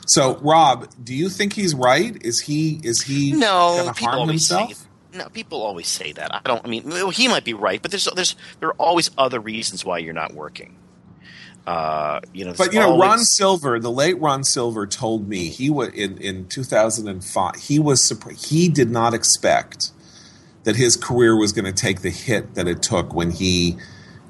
[0.06, 2.16] So, Rob, do you think he's right?
[2.24, 4.72] Is he is he No, people harm always himself?
[4.74, 4.86] say.
[5.12, 6.32] No, people always say that.
[6.34, 6.64] I don't.
[6.64, 9.84] I mean, well, he might be right, but there's there's there are always other reasons
[9.84, 10.76] why you're not working.
[11.66, 15.68] Uh, you know, But you know, Ron Silver, the late Ron Silver, told me he
[15.68, 17.54] was in in 2005.
[17.56, 18.46] He was surprised.
[18.46, 19.90] He did not expect
[20.64, 23.76] that his career was going to take the hit that it took when he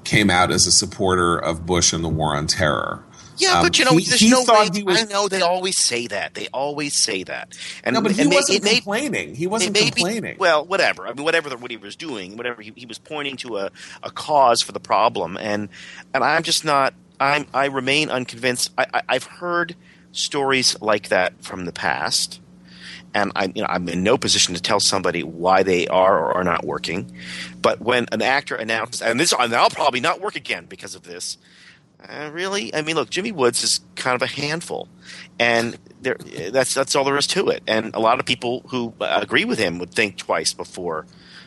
[0.04, 3.02] came out as a supporter of Bush and the war on terror.
[3.36, 4.44] Yeah, Um, but you know, he- there's he no way.
[4.44, 6.34] thought he was- I know they always say that.
[6.34, 7.54] They always say that.
[7.82, 9.34] And No, but he and wasn't may- complaining.
[9.34, 10.36] He wasn't may be- complaining.
[10.38, 11.06] well, whatever.
[11.08, 13.70] I mean, whatever the, what he was doing, whatever he, he was pointing to a,
[14.02, 15.68] a cause for the problem, and
[16.12, 16.92] and I'm just not.
[17.18, 18.70] I'm I remain unconvinced.
[18.78, 19.74] I, I, I've heard
[20.12, 22.40] stories like that from the past,
[23.14, 26.36] and I'm you know I'm in no position to tell somebody why they are or
[26.38, 27.12] are not working.
[27.60, 31.02] But when an actor announces, and this, and I'll probably not work again because of
[31.02, 31.38] this.
[32.08, 32.74] Uh, really?
[32.74, 34.88] I mean, look, Jimmy Woods is kind of a handful,
[35.38, 36.16] and there,
[36.50, 37.62] that's that's all there is to it.
[37.66, 41.06] And a lot of people who uh, agree with him would think twice before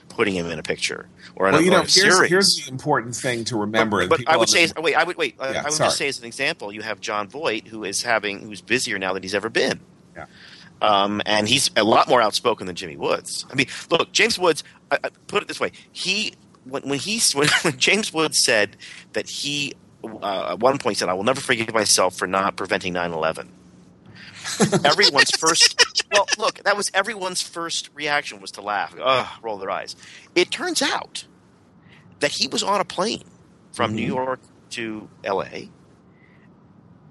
[0.09, 2.29] putting him in a picture or in well, a, you know, here's, series.
[2.29, 4.07] here's the important thing to remember.
[4.07, 5.35] But, but I would say, wait, I would wait.
[5.39, 5.87] uh, Yeah, I would sorry.
[5.87, 9.13] just say as an example, you have Jon Voight, who is having, who's busier now
[9.13, 9.79] than he's ever been.
[10.15, 10.25] Yeah.
[10.83, 13.45] Um, and he's a lot more outspoken than Jimmy Woods.
[13.49, 14.65] I mean, look, James Woods.
[14.91, 16.33] I, I, put it this way: he
[16.65, 18.75] when when he when, when James Woods said
[19.13, 19.73] that he
[20.03, 23.47] uh, at one point said, "I will never forgive myself for not preventing 9/11."
[24.83, 25.81] everyone's first
[26.11, 29.95] well look that was everyone's first reaction was to laugh Ugh, roll their eyes
[30.35, 31.23] it turns out
[32.19, 33.23] that he was on a plane
[33.71, 35.47] from new york to la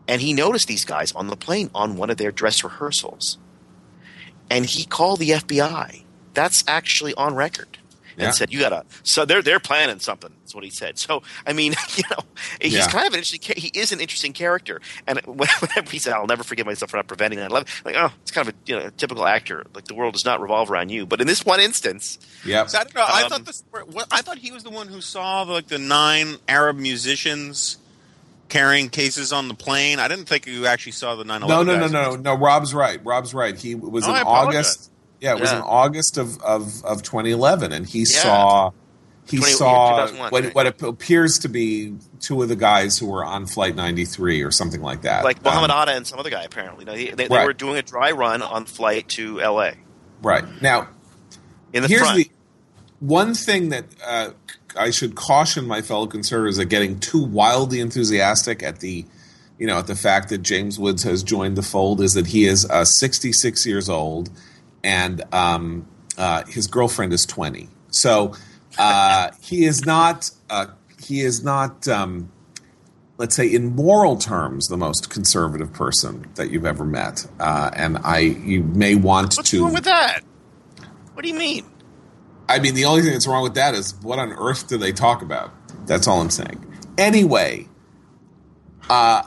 [0.07, 3.39] and he noticed these guys on the plane on one of their dress rehearsals
[4.51, 7.79] and he called the fbi that's actually on record
[8.19, 8.31] and Yeah.
[8.33, 11.73] said you gotta so they're they're planning something that's what he said so i mean
[11.97, 12.19] you know
[12.61, 12.87] he's Yeah.
[12.89, 16.43] kind of an interesting he is an interesting character and whenever he said i'll never
[16.45, 18.91] forgive myself for not preventing 9-11 like oh it's kind of a you know a
[18.91, 22.19] typical actor like the world does not revolve around you but in this one instance
[22.45, 22.69] Yep.
[22.71, 23.05] So I don't know.
[23.07, 23.63] I Um, thought this.
[23.71, 27.77] What, I thought he was the one who saw like the nine Arab musicians
[28.53, 29.99] carrying cases on the plane.
[29.99, 31.49] I didn't think you actually saw the 9/11.
[31.49, 31.91] No, no, no, guys.
[31.93, 32.35] no, no.
[32.35, 33.01] Rob's right.
[33.03, 33.59] Rob's right.
[33.59, 34.55] He was Oh, in I apologize.
[34.67, 34.91] August.
[35.21, 35.57] Yeah, it was Yeah.
[35.59, 38.05] in August of, of, of 2011, and he Yeah.
[38.05, 38.71] saw
[39.25, 40.55] he 20 saw what, right.
[40.55, 44.83] what appears to be two of the guys who were on Flight 93 or something
[44.83, 45.25] like that.
[45.25, 47.47] like Muhammad Um, Atta and some other guy apparently they, they Right.
[47.47, 49.71] were doing a dry run on flight to la
[50.23, 50.89] right now,
[51.73, 52.31] in the here's front the
[52.99, 54.31] one thing that uh,
[54.77, 59.05] I should caution my fellow conservatives at getting too wildly enthusiastic at the,
[59.59, 62.45] you know, at the fact that James Woods has joined the fold is that he
[62.45, 64.31] is uh, 66 years old,
[64.83, 67.69] and um, uh, his girlfriend is 20.
[67.91, 68.35] So
[68.79, 70.31] uh, he is not.
[70.49, 70.67] Uh,
[71.05, 71.87] he is not.
[71.89, 72.31] Um,
[73.19, 77.99] let's say in moral terms, the most conservative person that you've ever met, uh, and
[77.99, 79.65] I you may want what's to.
[79.65, 80.23] wrong with that
[81.15, 81.65] what do you mean
[82.53, 84.93] I mean, the only thing that's wrong with that is what on earth do they
[84.93, 85.53] talk about?
[85.87, 86.65] That's all I'm saying.
[86.99, 87.67] Anyway,
[88.91, 89.23] uh,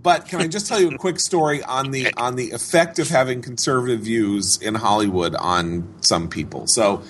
[0.00, 3.08] but can I just tell you a quick story on the on the effect of
[3.08, 6.66] having conservative views in Hollywood on some people?
[6.66, 7.02] So.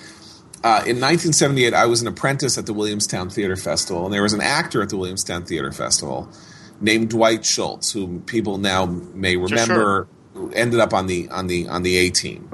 [0.61, 4.33] Uh, in 1978, I was an apprentice at the Williamstown Theater Festival, and there was
[4.33, 6.27] an actor at the Williamstown Theater Festival
[6.81, 11.69] named Dwight Schultz, who people now may remember, who ended up on the on the
[11.69, 12.51] on the A team.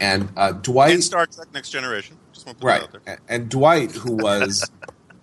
[0.00, 2.16] And uh, Dwight And Star Trek: Next Generation.
[2.32, 3.18] Just want to put right that out there.
[3.28, 4.70] A- and dwight who was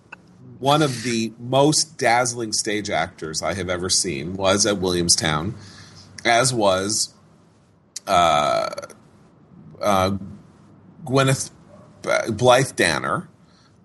[0.58, 5.54] one of the most dazzling stage actors i have ever seen was at williamstown
[6.24, 7.14] as was
[8.06, 8.70] uh,
[9.80, 10.16] uh,
[11.04, 11.50] gwyneth
[12.02, 13.28] blythe danner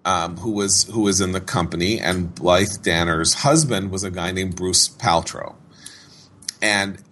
[0.06, 4.32] um, who was who was in the company and blythe danner's husband was a guy
[4.32, 5.56] named bruce paltrow
[6.62, 7.04] and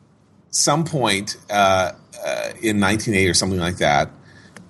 [0.50, 1.92] some point uh,
[2.26, 4.12] uh, in 1980 or something like that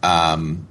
[0.04, 0.68] um,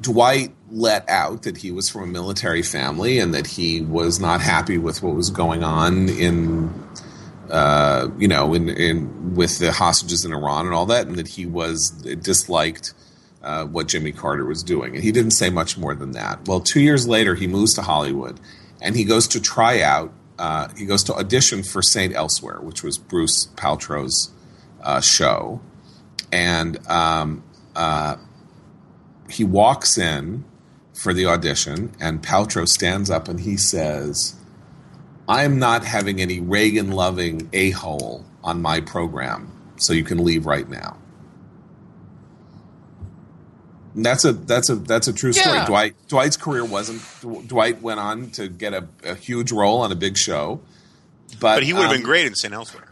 [0.00, 4.40] Dwight let out that he was from a military family and that he was not
[4.40, 6.72] happy with what was going on in,
[7.50, 11.28] uh, you know, in, in with the hostages in Iran and all that, and that
[11.28, 12.94] he was disliked
[13.42, 14.94] uh, what Jimmy Carter was doing.
[14.94, 16.46] And he didn't say much more than that.
[16.46, 18.38] Well, two years later, he moves to Hollywood,
[18.80, 20.12] and he goes to try out.
[20.38, 24.30] Uh, he goes to audition for Saint Elsewhere, which was Bruce Paltrow's
[24.82, 25.60] uh, show,
[26.32, 27.42] and um,
[27.74, 28.16] uh,
[29.28, 30.44] he walks in
[30.94, 34.34] for the audition, and Paltrow stands up and he says,
[35.28, 40.44] I'm not having any Reagan loving a hole on my program, so you can leave
[40.44, 40.96] right now.
[43.94, 45.56] And that's a that's a that's a true story.
[45.56, 45.66] Yeah.
[45.66, 47.02] Dwight Dwight's career wasn't
[47.48, 50.60] Dwight went on to get a, a huge role on a big show,
[51.40, 52.52] but, But he would have um, been great in St.
[52.54, 52.89] Elsewhere.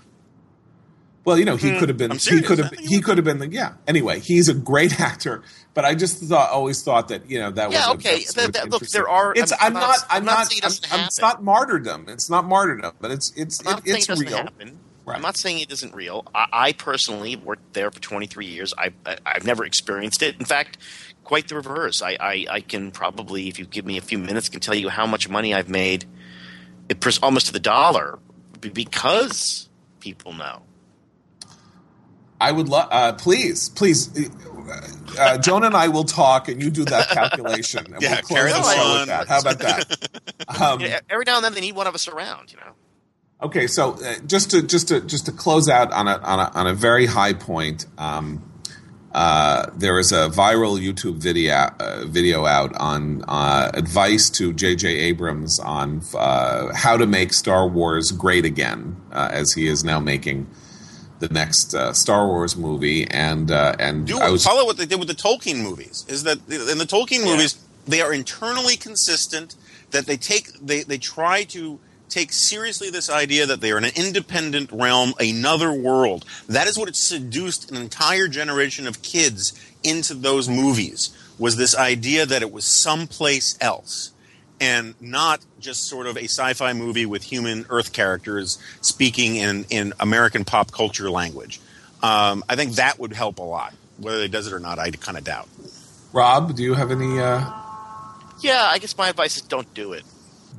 [1.29, 1.79] Well, you know, he hmm.
[1.79, 2.11] could have been.
[2.11, 2.47] I'm He serious.
[2.47, 2.73] could have.
[2.79, 3.39] he could have been.
[3.39, 3.75] The, yeah.
[3.87, 5.43] Anyway, he's a great actor,
[5.75, 7.97] but I just thought, always thought that you know that Yeah, was.
[7.97, 8.25] okay.
[8.35, 9.53] That- that- look, there are- It's.
[9.53, 9.81] I'm- I'm, not.
[9.89, 10.53] not- I'm not not.
[10.55, 12.07] I'm, doesn't I'm- it's not martyrdom.
[12.09, 13.31] It's not martyrdom, but it's.
[13.37, 13.61] It's.
[13.61, 14.49] It, it's it real.
[15.05, 15.17] Right.
[15.17, 16.27] I'm not saying it isn't real.
[16.35, 18.73] I, I personally worked there for 23 years.
[18.77, 20.39] I, I I've never experienced it.
[20.39, 20.79] In fact,
[21.25, 22.01] quite the reverse.
[22.03, 24.89] I, I I can probably, if you give me a few minutes, can tell you
[24.89, 26.07] how much money I've made,
[26.89, 28.19] it, almost to the dollar,
[28.61, 29.69] be- because
[30.01, 30.63] people know.
[32.41, 32.89] I would love.
[32.91, 34.31] Uh, please, please.
[35.19, 38.39] Uh, Joan and I will talk, and you do that calculation, and Yeah, we'll close
[38.39, 39.29] carry the show with that.
[39.29, 40.09] How about that?
[40.49, 42.51] Um, know, every now and then they need one of us around.
[42.51, 42.73] You know.
[43.43, 46.51] Okay, so uh, just to just to just to close out on a on a,
[46.55, 48.51] on a very high point, um,
[49.13, 54.89] uh, there is a viral YouTube video uh, video out on uh, advice to J.J.
[54.89, 60.01] Abrams on uh, how to make Star Wars great again, uh, as he is now
[60.01, 60.49] making
[61.21, 64.87] the next uh, Star Wars movie, and uh, and Do I was follow what they
[64.87, 66.05] did with the Tolkien movies.
[66.09, 69.57] Is that in the Tolkien movies they are internally consistent.
[69.91, 73.85] That they take they they try to take seriously this idea that they are in
[73.85, 76.25] an independent realm, another world.
[76.49, 81.11] That is what it seduced an entire generation of kids into those movies.
[81.39, 84.13] Was this idea that it was someplace else
[84.61, 89.93] and not just sort of a sci-fi movie with human Earth characters speaking in, in
[90.01, 91.61] American pop culture language.
[92.03, 93.75] Um, I think that would help a lot.
[93.99, 95.49] Whether it does it or not, I kind of doubt.
[96.13, 96.55] Rob.
[96.55, 97.19] Do you have any?
[97.19, 97.45] Uh,
[98.41, 100.05] Yeah, I guess my advice is don't do it.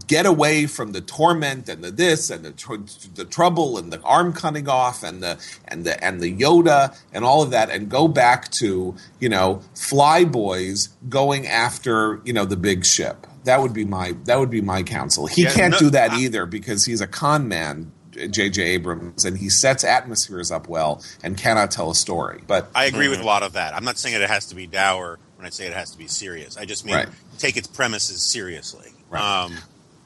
[0.08, 2.76] get away from the torment and the this and the tr-
[3.16, 5.38] the trouble and the arm cutting off and the
[5.68, 9.62] and the and the Yoda and all of that and go back to you know
[9.76, 13.26] fly boys going after you know the big ship.
[13.50, 15.26] That would be my that would be my counsel.
[15.26, 17.92] He Yeah, can't no, do that I- either because he's a con man.
[18.32, 18.62] J.J.
[18.62, 22.42] Abrams, and he sets atmospheres up well and cannot tell a story.
[22.46, 23.74] But I agree with a lot of that.
[23.74, 25.98] I'm not saying that it has to be dour when I say it has to
[25.98, 26.58] be serious.
[26.58, 27.08] I just mean Right.
[27.38, 28.92] take its premises seriously.
[29.10, 29.22] Right.
[29.24, 29.58] Um,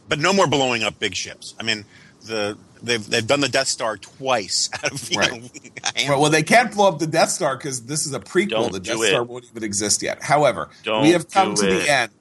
[0.08, 1.56] but no more blowing up big ships.
[1.60, 1.86] I mean,
[2.26, 5.32] the they've they've done the Death Star twice out of you Right.
[5.42, 5.50] know,
[5.98, 8.50] a Well, well, they can't blow up the Death Star because this is a prequel.
[8.50, 10.22] Don't the do Death Star won't even exist yet.
[10.22, 11.80] However, Don't we have come to it.
[11.86, 12.12] the end.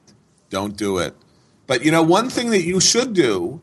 [0.52, 1.16] Don't do it.
[1.66, 3.62] But you know, one thing that you should do,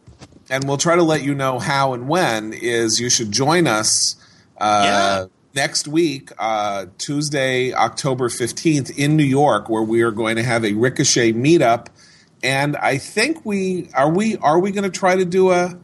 [0.50, 4.16] and we'll try to let you know how and when, is you should join us
[4.60, 5.26] uh, Yeah.
[5.54, 10.66] next week, uh, Tuesday, October 15th, in New York, where we are going to have
[10.66, 11.88] a Ricochet meetup.
[12.42, 15.78] And I think we are we are we going to try to do a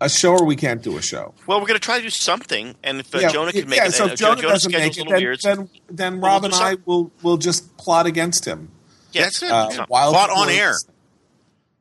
[0.00, 1.34] a show or we can't do a show.
[1.46, 3.78] Well, we're going to try to do something, and if uh, Yeah, Jonah can make
[3.78, 5.40] yeah, it, so uh, if Jonah Jonah's doesn't make it, then, weird.
[5.42, 8.70] then, then We'll Rob and I will will just plot against him.
[9.12, 9.42] Yeah, That's.
[9.42, 10.74] Uh, while on air.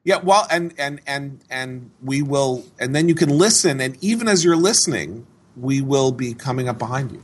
[0.04, 4.28] Yeah, well, and and and and we will, and then you can listen, and even
[4.28, 7.22] as you're listening, we will be coming up behind you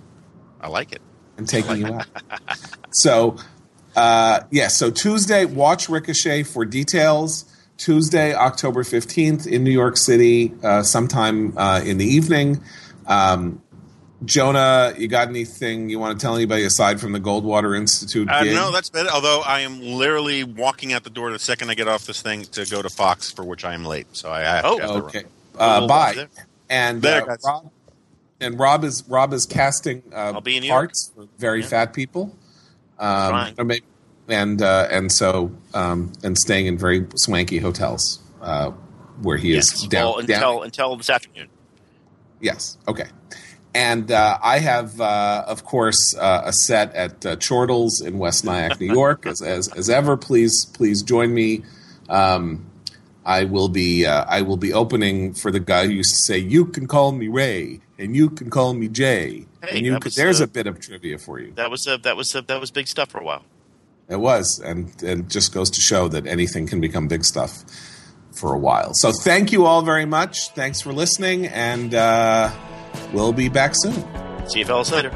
[0.62, 1.02] I like it.
[1.38, 2.06] and taking you out.
[2.90, 3.36] So,
[3.96, 7.46] uh, yeah, so Tuesday, watch Ricochet for details.
[7.78, 12.64] Tuesday, October 15th in New York City, uh, sometime uh, in the evening.
[13.06, 13.62] Um,
[14.26, 18.28] Jonah, you got anything you want to tell anybody aside from the Goldwater Institute?
[18.30, 19.10] Uh, no, that's better.
[19.10, 22.44] Although I am literally walking out the door the second I get off this thing
[22.46, 24.08] to go to Fox, for which I am late.
[24.14, 25.06] So I have Oh, to have to run.
[25.06, 25.24] Okay.
[25.58, 26.14] Uh, bye.
[26.16, 26.28] there.
[26.70, 27.36] And There, uh.
[27.46, 27.72] Rob,
[28.42, 31.68] and Rob is Rob is casting uh, I'll be in parts for very Yeah.
[31.68, 32.36] fat people.
[33.00, 33.84] Um, maybe-
[34.28, 38.72] and uh, and so um, and staying in very swanky hotels uh,
[39.22, 39.74] where he Yes.
[39.74, 41.48] is down, well, down- until until this afternoon.
[42.42, 42.78] Yes.
[42.88, 43.06] Okay.
[43.78, 48.44] And uh, I have, uh, of course, uh, a set at uh, Chortles in West
[48.44, 49.28] Nyack, New York.
[49.28, 51.64] As, as, as ever, please please join me.
[52.10, 52.66] Um,
[53.24, 56.40] I will be uh, I will be opening for the guy who used to say,
[56.40, 60.14] "You can call me Ray, and you can call me Jay." Hey, and you could,
[60.14, 61.52] there's uh, a bit of trivia for you.
[61.52, 63.44] That was uh, that was uh, that was big stuff for a while.
[64.10, 67.64] It was, and and just goes to show that anything can become big stuff
[68.32, 68.96] for a while.
[68.96, 70.50] So thank you all very much.
[70.56, 72.50] Thanks for listening, and uh,
[73.14, 74.04] we'll be back soon.
[74.48, 75.12] See you fellas later.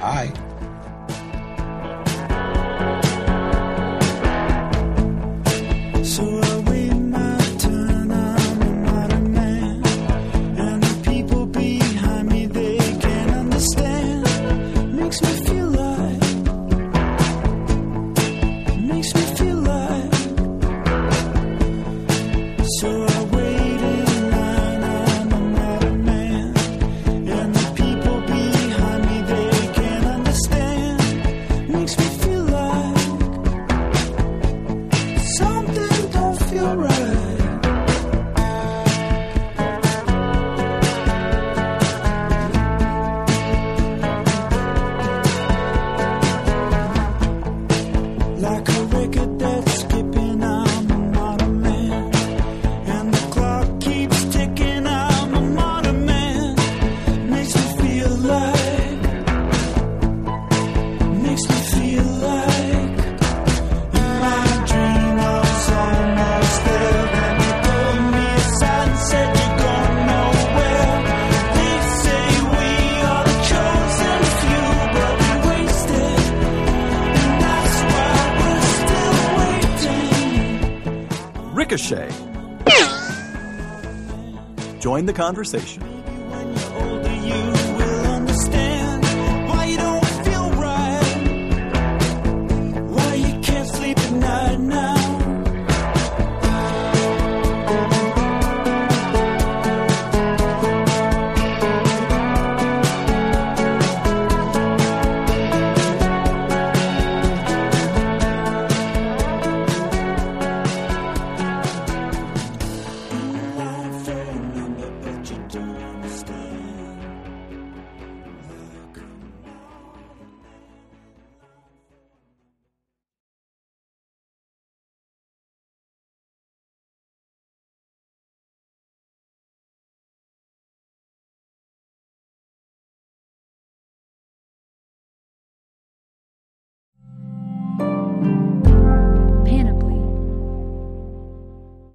[0.00, 0.32] Bye.
[6.04, 8.10] So I wait my turn.
[8.10, 9.84] I'm an odd man,
[10.58, 14.24] and the people behind me they can't understand.
[14.96, 16.20] Makes me feel like.
[18.80, 20.14] Makes me feel like.
[22.80, 22.88] So
[85.16, 85.85] conversation